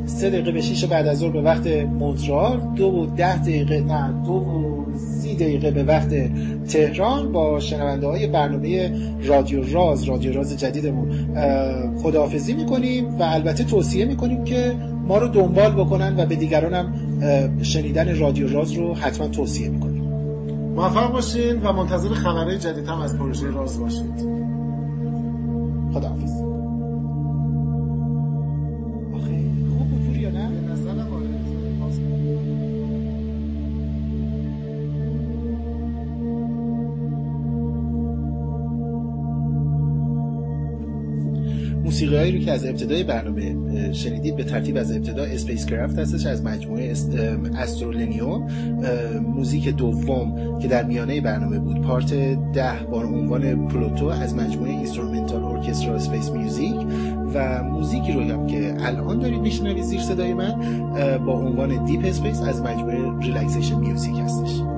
[0.06, 4.24] سه دقیقه به شیش بعد از ظهر به وقت مونترال دو و ده دقیقه نه
[4.26, 4.71] دو و
[5.42, 6.08] دقیقه به وقت
[6.68, 8.92] تهران با شنونده های برنامه
[9.24, 11.08] رادیو راز رادیو راز جدیدمون.
[12.02, 14.74] خداحافظی می‌کنیم و البته توصیه می‌کنیم که
[15.08, 16.92] ما رو دنبال بکنن و به دیگران هم
[17.62, 20.02] شنیدن رادیو راز رو حتما توصیه می‌کنیم.
[20.76, 24.26] موفق باشین و منتظر خبرهای جدید هم از پروژه راز باشید.
[25.94, 26.51] خداحافظ.
[42.02, 46.44] موسیقی هایی رو که از ابتدای برنامه شنیدید به ترتیب از ابتدا Spacecraft هستش از
[46.44, 46.92] مجموعه
[47.56, 48.38] استرولنیو
[49.20, 51.82] موزیک دوم که در میانه برنامه بود.
[51.82, 52.14] Part
[52.52, 56.76] ده با عنوان پلوتو از مجموعه Instrumental Orchestra Space Music
[57.34, 60.54] و موزیکی رو هم که الان دارید میشنوید زیر صدای من
[61.18, 64.71] با عنوان Deep Space از مجموعه Relaxation Music هستش.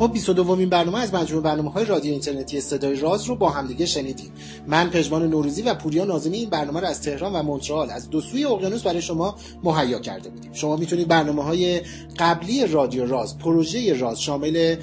[0.00, 3.86] خب 22 ومین برنامه از مجموعه برنامه های رادیو اینترنتی صدای راز رو با همدیگه
[3.86, 4.32] شنیدیم.
[4.66, 8.20] من پژمان نوروزی و پوریا نازمی این برنامه رو از تهران و مونترال از دو
[8.20, 10.52] سوی اقیانوس برای شما مهیا کرده بودیم.
[10.52, 11.80] شما می‌تونید برنامه های
[12.18, 14.76] قبلی رادیو راز پروژه راز شامل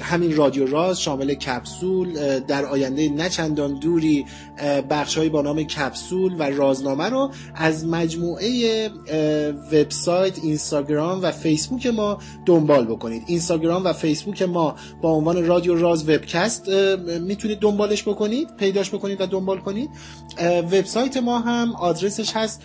[0.00, 4.24] همین رادیو راز شامل کپسول در آینده نه چندان دوری
[4.90, 8.90] بخش با نام کپسول و رازنامه رو از مجموعه
[9.72, 13.22] وبسایت اینستاگرام و فیسبوک ما دنبال بکنید.
[13.26, 16.68] اینستاگرام و فیسبوک ما با عنوان رادیو راز webcast
[17.20, 19.90] می‌تونید دنبالش بکنید پیداش بکنید و دنبال کنید.
[20.72, 22.62] وبسایت ما هم آدرسش هست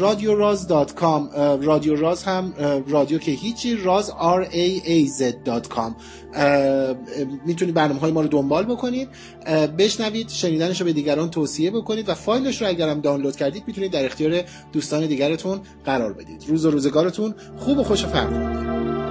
[0.00, 1.30] رادیو راز dot com.
[1.62, 2.54] رادیو راز هم
[2.88, 5.96] رادیو که هیچی راز r a a z dot com.
[7.46, 9.08] می‌تونید برنامه های ما رو دنبال بکنید.
[9.78, 14.04] بشنوید شنیدنش رو به دیگران توصیه بکنید و فایلش رو اگرم دانلود کردید می‌تونید در
[14.04, 14.42] اختیار
[14.72, 16.44] دوستان دیگرتون قرار بدید.
[16.48, 19.09] روز و روزگارتون خوب و خوش و فرق.